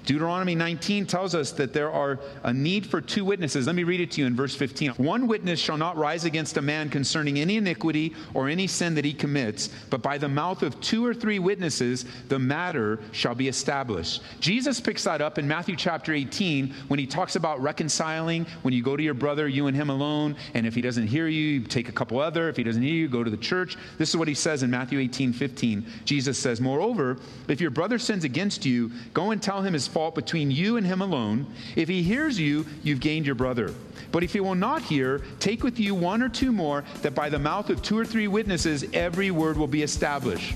Deuteronomy 0.07 0.55
19 0.55 1.05
tells 1.05 1.35
us 1.35 1.51
that 1.51 1.73
there 1.73 1.91
are 1.91 2.17
a 2.43 2.53
need 2.53 2.87
for 2.87 3.01
two 3.01 3.25
witnesses. 3.25 3.67
Let 3.67 3.75
me 3.75 3.83
read 3.83 3.99
it 3.99 4.09
to 4.11 4.21
you 4.21 4.27
in 4.27 4.37
verse 4.37 4.55
15. 4.55 4.91
One 4.91 5.27
witness 5.27 5.59
shall 5.59 5.75
not 5.75 5.97
rise 5.97 6.23
against 6.23 6.55
a 6.55 6.61
man 6.61 6.89
concerning 6.89 7.37
any 7.37 7.57
iniquity 7.57 8.15
or 8.33 8.47
any 8.47 8.67
sin 8.67 8.95
that 8.95 9.03
he 9.03 9.11
commits, 9.11 9.69
but 9.89 10.01
by 10.01 10.17
the 10.17 10.29
mouth 10.29 10.63
of 10.63 10.79
two 10.79 11.05
or 11.05 11.13
three 11.13 11.39
witnesses 11.39 12.05
the 12.29 12.39
matter 12.39 13.01
shall 13.11 13.35
be 13.35 13.49
established. 13.49 14.21
Jesus 14.39 14.79
picks 14.79 15.03
that 15.03 15.21
up 15.21 15.37
in 15.37 15.45
Matthew 15.45 15.75
chapter 15.75 16.13
18 16.13 16.73
when 16.87 16.99
he 16.99 17.05
talks 17.05 17.35
about 17.35 17.61
reconciling. 17.61 18.45
When 18.61 18.73
you 18.73 18.81
go 18.81 18.95
to 18.95 19.03
your 19.03 19.13
brother, 19.13 19.49
you 19.49 19.67
and 19.67 19.75
him 19.75 19.89
alone, 19.89 20.37
and 20.53 20.65
if 20.65 20.73
he 20.73 20.81
doesn't 20.81 21.07
hear 21.07 21.27
you, 21.27 21.59
you 21.59 21.63
take 21.63 21.89
a 21.89 21.91
couple 21.91 22.17
other. 22.19 22.47
If 22.47 22.55
he 22.55 22.63
doesn't 22.63 22.81
hear 22.81 22.93
you, 22.93 23.09
go 23.09 23.25
to 23.25 23.29
the 23.29 23.35
church. 23.35 23.75
This 23.97 24.07
is 24.07 24.15
what 24.15 24.29
he 24.29 24.33
says 24.33 24.63
in 24.63 24.71
Matthew 24.71 24.99
18 24.99 25.33
15. 25.33 25.85
Jesus 26.05 26.39
says, 26.39 26.61
Moreover, 26.61 27.17
if 27.49 27.59
your 27.59 27.71
brother 27.71 27.99
sins 27.99 28.23
against 28.23 28.65
you, 28.65 28.89
go 29.13 29.31
and 29.31 29.43
tell 29.43 29.61
him 29.61 29.73
his 29.73 29.96
fault 29.97 30.13
between 30.13 30.51
you 30.51 30.77
and 30.77 30.85
him 30.85 31.01
alone. 31.01 31.47
If 31.75 31.89
he 31.89 32.03
hears 32.03 32.39
you, 32.39 32.67
you've 32.83 32.99
gained 32.99 33.25
your 33.25 33.33
brother. 33.33 33.73
But 34.11 34.23
if 34.23 34.31
he 34.31 34.39
will 34.39 34.53
not 34.53 34.83
hear, 34.83 35.23
take 35.39 35.63
with 35.63 35.79
you 35.79 35.95
one 35.95 36.21
or 36.21 36.29
two 36.29 36.51
more, 36.51 36.83
that 37.01 37.15
by 37.15 37.29
the 37.29 37.39
mouth 37.39 37.71
of 37.71 37.81
two 37.81 37.97
or 37.97 38.05
three 38.05 38.27
witnesses 38.27 38.85
every 38.93 39.31
word 39.31 39.57
will 39.57 39.65
be 39.65 39.81
established. 39.81 40.55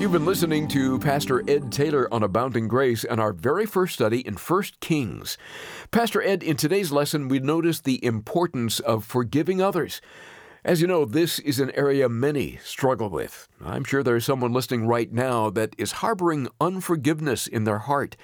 You've 0.00 0.10
been 0.10 0.26
listening 0.26 0.66
to 0.68 0.98
Pastor 0.98 1.48
Ed 1.48 1.70
Taylor 1.70 2.12
on 2.12 2.24
Abounding 2.24 2.66
Grace 2.66 3.04
and 3.04 3.20
our 3.20 3.32
very 3.32 3.64
first 3.64 3.94
study 3.94 4.18
in 4.18 4.34
1 4.34 4.62
Kings. 4.80 5.38
Pastor 5.92 6.20
Ed, 6.20 6.42
in 6.42 6.56
today's 6.56 6.90
lesson, 6.90 7.28
we 7.28 7.38
noticed 7.38 7.84
the 7.84 8.04
importance 8.04 8.80
of 8.80 9.04
forgiving 9.04 9.62
others. 9.62 10.00
As 10.68 10.82
you 10.82 10.86
know, 10.86 11.06
this 11.06 11.38
is 11.38 11.60
an 11.60 11.70
area 11.70 12.10
many 12.10 12.58
struggle 12.62 13.08
with. 13.08 13.48
I'm 13.64 13.84
sure 13.84 14.02
there's 14.02 14.26
someone 14.26 14.52
listening 14.52 14.86
right 14.86 15.10
now 15.10 15.48
that 15.48 15.74
is 15.78 15.92
harboring 16.04 16.46
unforgiveness 16.60 17.46
in 17.46 17.64
their 17.64 17.78
heart. 17.78 18.18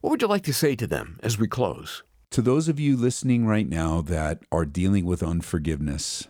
What 0.00 0.08
would 0.08 0.22
you 0.22 0.28
like 0.28 0.44
to 0.44 0.54
say 0.54 0.76
to 0.76 0.86
them 0.86 1.20
as 1.22 1.38
we 1.38 1.46
close? 1.46 2.02
To 2.30 2.40
those 2.40 2.70
of 2.70 2.80
you 2.80 2.96
listening 2.96 3.44
right 3.44 3.68
now 3.68 4.00
that 4.00 4.44
are 4.50 4.64
dealing 4.64 5.04
with 5.04 5.22
unforgiveness, 5.22 6.26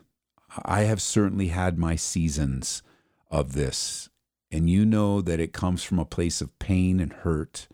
I 0.64 0.80
have 0.80 1.00
certainly 1.00 1.48
had 1.48 1.78
my 1.78 1.94
seasons 1.94 2.82
of 3.30 3.52
this, 3.52 4.08
and 4.50 4.68
you 4.68 4.84
know 4.84 5.20
that 5.20 5.38
it 5.38 5.52
comes 5.52 5.84
from 5.84 6.00
a 6.00 6.04
place 6.04 6.40
of 6.40 6.58
pain 6.58 6.98
and 6.98 7.12
hurt. 7.12 7.68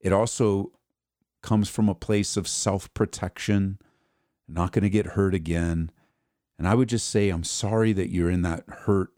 It 0.00 0.12
also 0.12 0.72
comes 1.40 1.68
from 1.68 1.88
a 1.88 1.94
place 1.94 2.36
of 2.36 2.48
self 2.48 2.92
protection, 2.94 3.78
not 4.48 4.72
going 4.72 4.82
to 4.82 4.90
get 4.90 5.14
hurt 5.14 5.34
again. 5.36 5.92
And 6.58 6.66
I 6.66 6.74
would 6.74 6.88
just 6.88 7.08
say, 7.08 7.28
I'm 7.28 7.44
sorry 7.44 7.92
that 7.92 8.10
you're 8.10 8.30
in 8.30 8.42
that 8.42 8.64
hurt, 8.68 9.10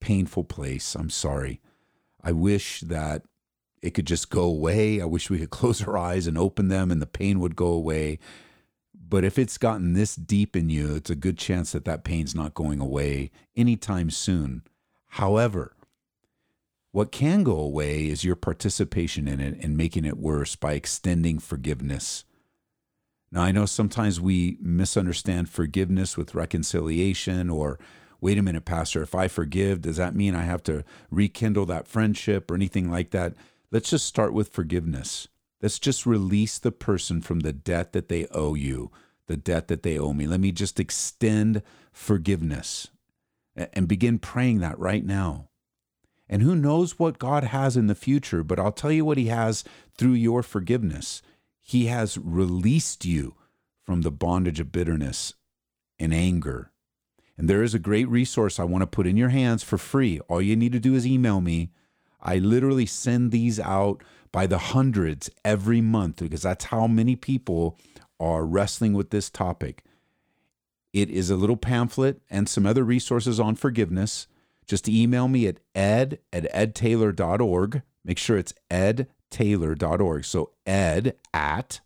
painful 0.00 0.44
place. 0.44 0.94
I'm 0.94 1.10
sorry. 1.10 1.60
I 2.22 2.32
wish 2.32 2.80
that 2.80 3.22
it 3.82 3.92
could 3.92 4.06
just 4.06 4.30
go 4.30 4.42
away. 4.42 5.00
I 5.00 5.04
wish 5.04 5.30
we 5.30 5.38
could 5.38 5.50
close 5.58 5.82
our 5.82 5.96
eyes 5.96 6.26
and 6.26 6.36
open 6.36 6.68
them 6.68 6.90
and 6.90 7.00
the 7.00 7.06
pain 7.06 7.40
would 7.40 7.56
go 7.56 7.68
away. 7.68 8.18
But 9.06 9.24
if 9.24 9.38
it's 9.38 9.58
gotten 9.58 9.92
this 9.92 10.16
deep 10.16 10.56
in 10.56 10.70
you, 10.70 10.94
it's 10.94 11.10
a 11.10 11.14
good 11.14 11.38
chance 11.38 11.72
that 11.72 11.84
that 11.84 12.04
pain's 12.04 12.34
not 12.34 12.54
going 12.54 12.80
away 12.80 13.30
anytime 13.54 14.10
soon. 14.10 14.62
However, 15.06 15.76
what 16.90 17.12
can 17.12 17.42
go 17.42 17.58
away 17.58 18.08
is 18.08 18.24
your 18.24 18.36
participation 18.36 19.28
in 19.28 19.40
it 19.40 19.58
and 19.62 19.76
making 19.76 20.04
it 20.04 20.16
worse 20.16 20.56
by 20.56 20.74
extending 20.74 21.38
forgiveness. 21.38 22.24
Now, 23.34 23.42
I 23.42 23.50
know 23.50 23.66
sometimes 23.66 24.20
we 24.20 24.58
misunderstand 24.60 25.48
forgiveness 25.48 26.16
with 26.16 26.36
reconciliation 26.36 27.50
or, 27.50 27.80
wait 28.20 28.38
a 28.38 28.42
minute, 28.42 28.64
Pastor, 28.64 29.02
if 29.02 29.12
I 29.12 29.26
forgive, 29.26 29.82
does 29.82 29.96
that 29.96 30.14
mean 30.14 30.36
I 30.36 30.42
have 30.42 30.62
to 30.62 30.84
rekindle 31.10 31.66
that 31.66 31.88
friendship 31.88 32.48
or 32.48 32.54
anything 32.54 32.92
like 32.92 33.10
that? 33.10 33.34
Let's 33.72 33.90
just 33.90 34.06
start 34.06 34.34
with 34.34 34.50
forgiveness. 34.50 35.26
Let's 35.60 35.80
just 35.80 36.06
release 36.06 36.60
the 36.60 36.70
person 36.70 37.20
from 37.20 37.40
the 37.40 37.52
debt 37.52 37.92
that 37.92 38.08
they 38.08 38.28
owe 38.28 38.54
you, 38.54 38.92
the 39.26 39.36
debt 39.36 39.66
that 39.66 39.82
they 39.82 39.98
owe 39.98 40.12
me. 40.12 40.28
Let 40.28 40.38
me 40.38 40.52
just 40.52 40.78
extend 40.78 41.60
forgiveness 41.90 42.86
and 43.56 43.88
begin 43.88 44.20
praying 44.20 44.60
that 44.60 44.78
right 44.78 45.04
now. 45.04 45.48
And 46.28 46.40
who 46.40 46.54
knows 46.54 47.00
what 47.00 47.18
God 47.18 47.42
has 47.42 47.76
in 47.76 47.88
the 47.88 47.96
future, 47.96 48.44
but 48.44 48.60
I'll 48.60 48.70
tell 48.70 48.92
you 48.92 49.04
what 49.04 49.18
He 49.18 49.26
has 49.26 49.64
through 49.98 50.12
your 50.12 50.44
forgiveness. 50.44 51.20
He 51.66 51.86
has 51.86 52.18
released 52.18 53.06
you 53.06 53.36
from 53.82 54.02
the 54.02 54.10
bondage 54.10 54.60
of 54.60 54.70
bitterness 54.70 55.32
and 55.98 56.12
anger. 56.12 56.70
And 57.38 57.48
there 57.48 57.62
is 57.62 57.72
a 57.72 57.78
great 57.78 58.06
resource 58.06 58.60
I 58.60 58.64
want 58.64 58.82
to 58.82 58.86
put 58.86 59.06
in 59.06 59.16
your 59.16 59.30
hands 59.30 59.62
for 59.62 59.78
free. 59.78 60.20
All 60.28 60.42
you 60.42 60.56
need 60.56 60.72
to 60.72 60.78
do 60.78 60.94
is 60.94 61.06
email 61.06 61.40
me. 61.40 61.70
I 62.20 62.36
literally 62.36 62.84
send 62.84 63.32
these 63.32 63.58
out 63.58 64.04
by 64.30 64.46
the 64.46 64.58
hundreds 64.58 65.30
every 65.42 65.80
month 65.80 66.16
because 66.16 66.42
that's 66.42 66.66
how 66.66 66.86
many 66.86 67.16
people 67.16 67.78
are 68.20 68.44
wrestling 68.44 68.92
with 68.92 69.08
this 69.08 69.30
topic. 69.30 69.84
It 70.92 71.08
is 71.08 71.30
a 71.30 71.36
little 71.36 71.56
pamphlet 71.56 72.20
and 72.28 72.46
some 72.46 72.66
other 72.66 72.84
resources 72.84 73.40
on 73.40 73.54
forgiveness. 73.54 74.26
Just 74.66 74.86
email 74.86 75.28
me 75.28 75.46
at 75.46 75.60
ed 75.74 76.18
at 76.30 76.44
edtaylor.org. 76.52 77.80
Make 78.04 78.18
sure 78.18 78.36
it's 78.36 78.54
edtaylor.org. 79.34 80.24
So 80.24 80.50
ed 80.66 81.16
at 81.32 81.80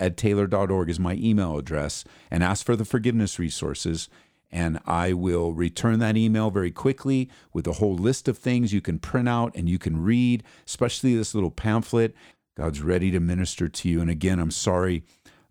edtaylor.org 0.00 0.90
is 0.90 0.98
my 0.98 1.14
email 1.14 1.58
address 1.58 2.04
and 2.30 2.42
ask 2.42 2.64
for 2.64 2.76
the 2.76 2.84
forgiveness 2.84 3.38
resources. 3.38 4.08
And 4.50 4.80
I 4.86 5.12
will 5.12 5.52
return 5.52 5.98
that 6.00 6.16
email 6.16 6.50
very 6.50 6.70
quickly 6.70 7.30
with 7.52 7.66
a 7.66 7.74
whole 7.74 7.94
list 7.94 8.28
of 8.28 8.36
things 8.36 8.72
you 8.72 8.80
can 8.82 8.98
print 8.98 9.28
out 9.28 9.54
and 9.54 9.68
you 9.68 9.78
can 9.78 10.02
read, 10.02 10.42
especially 10.66 11.14
this 11.16 11.34
little 11.34 11.50
pamphlet. 11.50 12.14
God's 12.56 12.82
ready 12.82 13.10
to 13.12 13.20
minister 13.20 13.68
to 13.68 13.88
you. 13.88 14.00
And 14.00 14.10
again, 14.10 14.38
I'm 14.38 14.50
sorry 14.50 15.04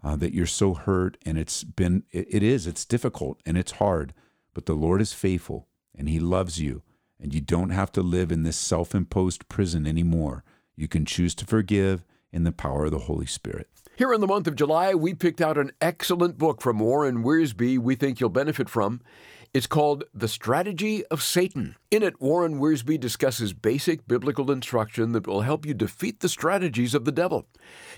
uh, 0.04 0.16
that 0.18 0.34
you're 0.34 0.46
so 0.46 0.76
hurt. 0.76 1.18
And 1.26 1.38
it's 1.38 1.64
been, 1.64 2.04
it, 2.12 2.28
it 2.30 2.44
is, 2.44 2.68
it's 2.68 2.86
difficult 2.86 3.42
and 3.46 3.58
it's 3.58 3.74
hard, 3.74 4.14
but 4.54 4.68
the 4.68 4.74
Lord 4.74 5.02
is 5.02 5.14
faithful 5.14 5.68
and 5.96 6.08
He 6.08 6.20
loves 6.20 6.60
you. 6.60 6.84
And 7.20 7.34
you 7.34 7.42
don't 7.42 7.70
have 7.70 7.92
to 7.94 8.02
live 8.02 8.32
in 8.32 8.44
this 8.44 8.58
self 8.58 8.94
imposed 8.96 9.48
prison 9.48 9.88
anymore. 9.88 10.44
You 10.76 10.88
can 10.88 11.06
choose 11.06 11.36
to 11.36 11.46
forgive 11.46 12.04
in 12.32 12.44
the 12.44 12.52
power 12.52 12.86
of 12.86 12.92
the 12.92 13.00
Holy 13.00 13.26
Spirit. 13.26 13.68
Here 13.96 14.14
in 14.14 14.22
the 14.22 14.28
month 14.28 14.48
of 14.48 14.56
July, 14.56 14.94
we 14.94 15.14
picked 15.14 15.42
out 15.42 15.58
an 15.58 15.72
excellent 15.82 16.38
book 16.38 16.62
from 16.62 16.80
Warren 16.80 17.24
Wiersbe 17.24 17.78
we 17.78 17.96
think 17.96 18.20
you'll 18.20 18.30
benefit 18.30 18.70
from. 18.70 19.02
It's 19.54 19.68
called 19.68 20.06
The 20.14 20.30
Strategy 20.30 21.06
of 21.08 21.22
Satan. 21.22 21.76
In 21.92 22.04
it, 22.04 22.22
Warren 22.22 22.58
Wiersbe 22.58 22.98
discusses 22.98 23.52
basic 23.52 24.08
biblical 24.08 24.50
instruction 24.50 25.12
that 25.12 25.28
will 25.28 25.42
help 25.42 25.66
you 25.66 25.74
defeat 25.74 26.22
the 26.22 26.30
strategies 26.30 26.96
of 26.96 27.04
the 27.04 27.12
devil. 27.12 27.46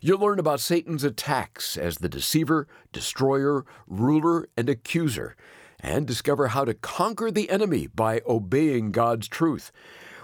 You'll 0.02 0.20
learn 0.20 0.40
about 0.40 0.62
Satan's 0.62 1.04
attacks 1.04 1.78
as 1.78 2.00
the 2.00 2.10
deceiver, 2.10 2.68
destroyer, 2.92 3.66
ruler, 3.86 4.48
and 4.58 4.68
accuser, 4.68 5.36
and 5.80 6.08
discover 6.08 6.48
how 6.48 6.66
to 6.66 6.74
conquer 6.74 7.30
the 7.30 7.52
enemy 7.52 7.86
by 7.86 8.22
obeying 8.28 8.92
God's 8.92 9.28
truth. 9.28 9.72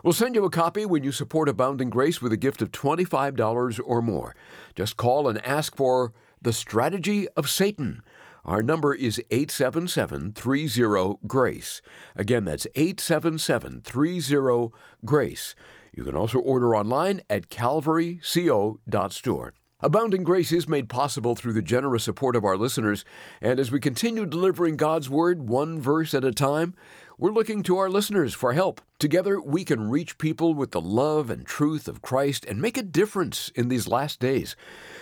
We'll 0.04 0.14
send 0.14 0.36
you 0.36 0.46
a 0.46 0.50
copy 0.50 0.86
when 0.86 1.04
you 1.04 1.12
support 1.12 1.50
Abounding 1.50 1.90
Grace 1.90 2.22
with 2.22 2.32
a 2.32 2.38
gift 2.38 2.62
of 2.62 2.72
$25 2.72 3.82
or 3.84 4.02
more. 4.02 4.34
Just 4.74 4.96
call 4.96 5.28
and 5.28 5.46
ask 5.46 5.76
for 5.76 6.14
The 6.42 6.54
Strategy 6.54 7.28
of 7.36 7.50
Satan. 7.50 8.02
Our 8.46 8.64
number 8.64 8.96
is 8.96 9.22
877 9.30 10.32
30 10.32 11.16
GRACE. 11.28 11.82
Again, 12.16 12.46
that's 12.46 12.66
877 12.76 13.82
30 13.82 14.70
GRACE. 15.04 15.56
You 15.94 16.06
can 16.06 16.16
also 16.16 16.40
order 16.40 16.74
online 16.76 17.20
at 17.30 17.50
calvaryco.store. 17.50 19.54
Abounding 19.82 20.24
Grace 20.24 20.52
is 20.52 20.68
made 20.68 20.90
possible 20.90 21.36
through 21.36 21.54
the 21.54 21.62
generous 21.62 22.04
support 22.04 22.36
of 22.36 22.44
our 22.44 22.58
listeners, 22.58 23.06
and 23.42 23.62
as 23.62 23.72
we 23.72 23.80
continue 23.80 24.26
delivering 24.26 24.76
God's 24.76 25.10
Word 25.10 25.48
one 25.48 25.80
verse 25.80 26.14
at 26.14 26.26
a 26.26 26.34
time, 26.34 26.76
we're 27.20 27.32
looking 27.32 27.62
to 27.64 27.78
our 27.78 27.90
listeners 27.90 28.34
for 28.34 28.54
help. 28.54 28.80
Together, 28.98 29.42
we 29.42 29.66
can 29.66 29.90
reach 29.90 30.18
people 30.18 30.54
with 30.54 30.72
the 30.72 30.80
love 30.80 31.30
and 31.30 31.46
truth 31.46 31.90
of 31.90 32.02
Christ 32.02 32.46
and 32.46 32.62
make 32.62 32.78
a 32.78 32.82
difference 32.82 33.50
in 33.56 33.68
these 33.68 33.90
last 33.90 34.22
days. 34.22 34.56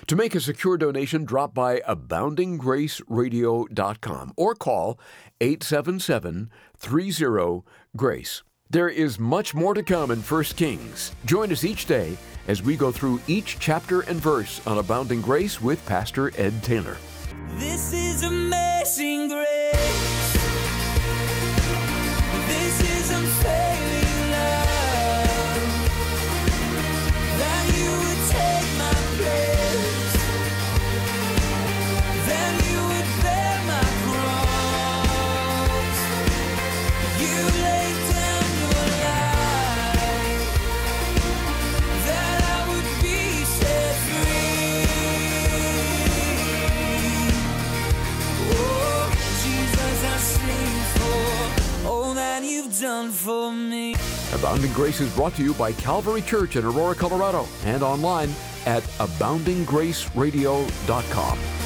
To 0.08 0.16
make 0.16 0.34
a 0.34 0.40
secure 0.40 0.78
donation, 0.78 1.26
drop 1.26 1.54
by 1.54 1.82
aboundinggraceradio.com 1.82 4.34
or 4.36 4.56
call 4.56 5.00
877 5.40 6.50
30 6.76 7.62
GRACE. 7.96 8.42
There 8.70 8.90
is 8.90 9.18
much 9.20 9.54
more 9.54 9.76
to 9.76 9.84
come 9.84 10.10
in 10.10 10.20
1 10.20 10.44
Kings. 10.44 11.12
Join 11.26 11.52
us 11.52 11.64
each 11.64 11.86
day 11.86 12.18
as 12.48 12.64
we 12.64 12.76
go 12.76 12.92
through 12.92 13.22
each 13.28 13.60
chapter 13.60 14.02
and 14.02 14.20
verse 14.20 14.66
on 14.66 14.80
Abounding 14.80 15.22
Grace 15.22 15.62
with 15.62 15.86
Pastor 15.86 16.32
Ed 16.36 16.64
Taylor. 16.64 16.98
This 17.60 17.94
is 17.94 18.24
amazing 18.24 19.30
grace. 19.30 20.17
Grace 54.78 55.02
is 55.02 55.12
brought 55.16 55.34
to 55.34 55.42
you 55.42 55.56
by 55.56 55.74
Calvary 55.74 56.22
Church 56.22 56.56
in 56.56 56.64
Aurora, 56.64 56.94
Colorado, 56.94 57.48
and 57.66 57.82
online 57.82 58.30
at 58.68 58.84
aboundinggraceradio.com. 59.00 61.57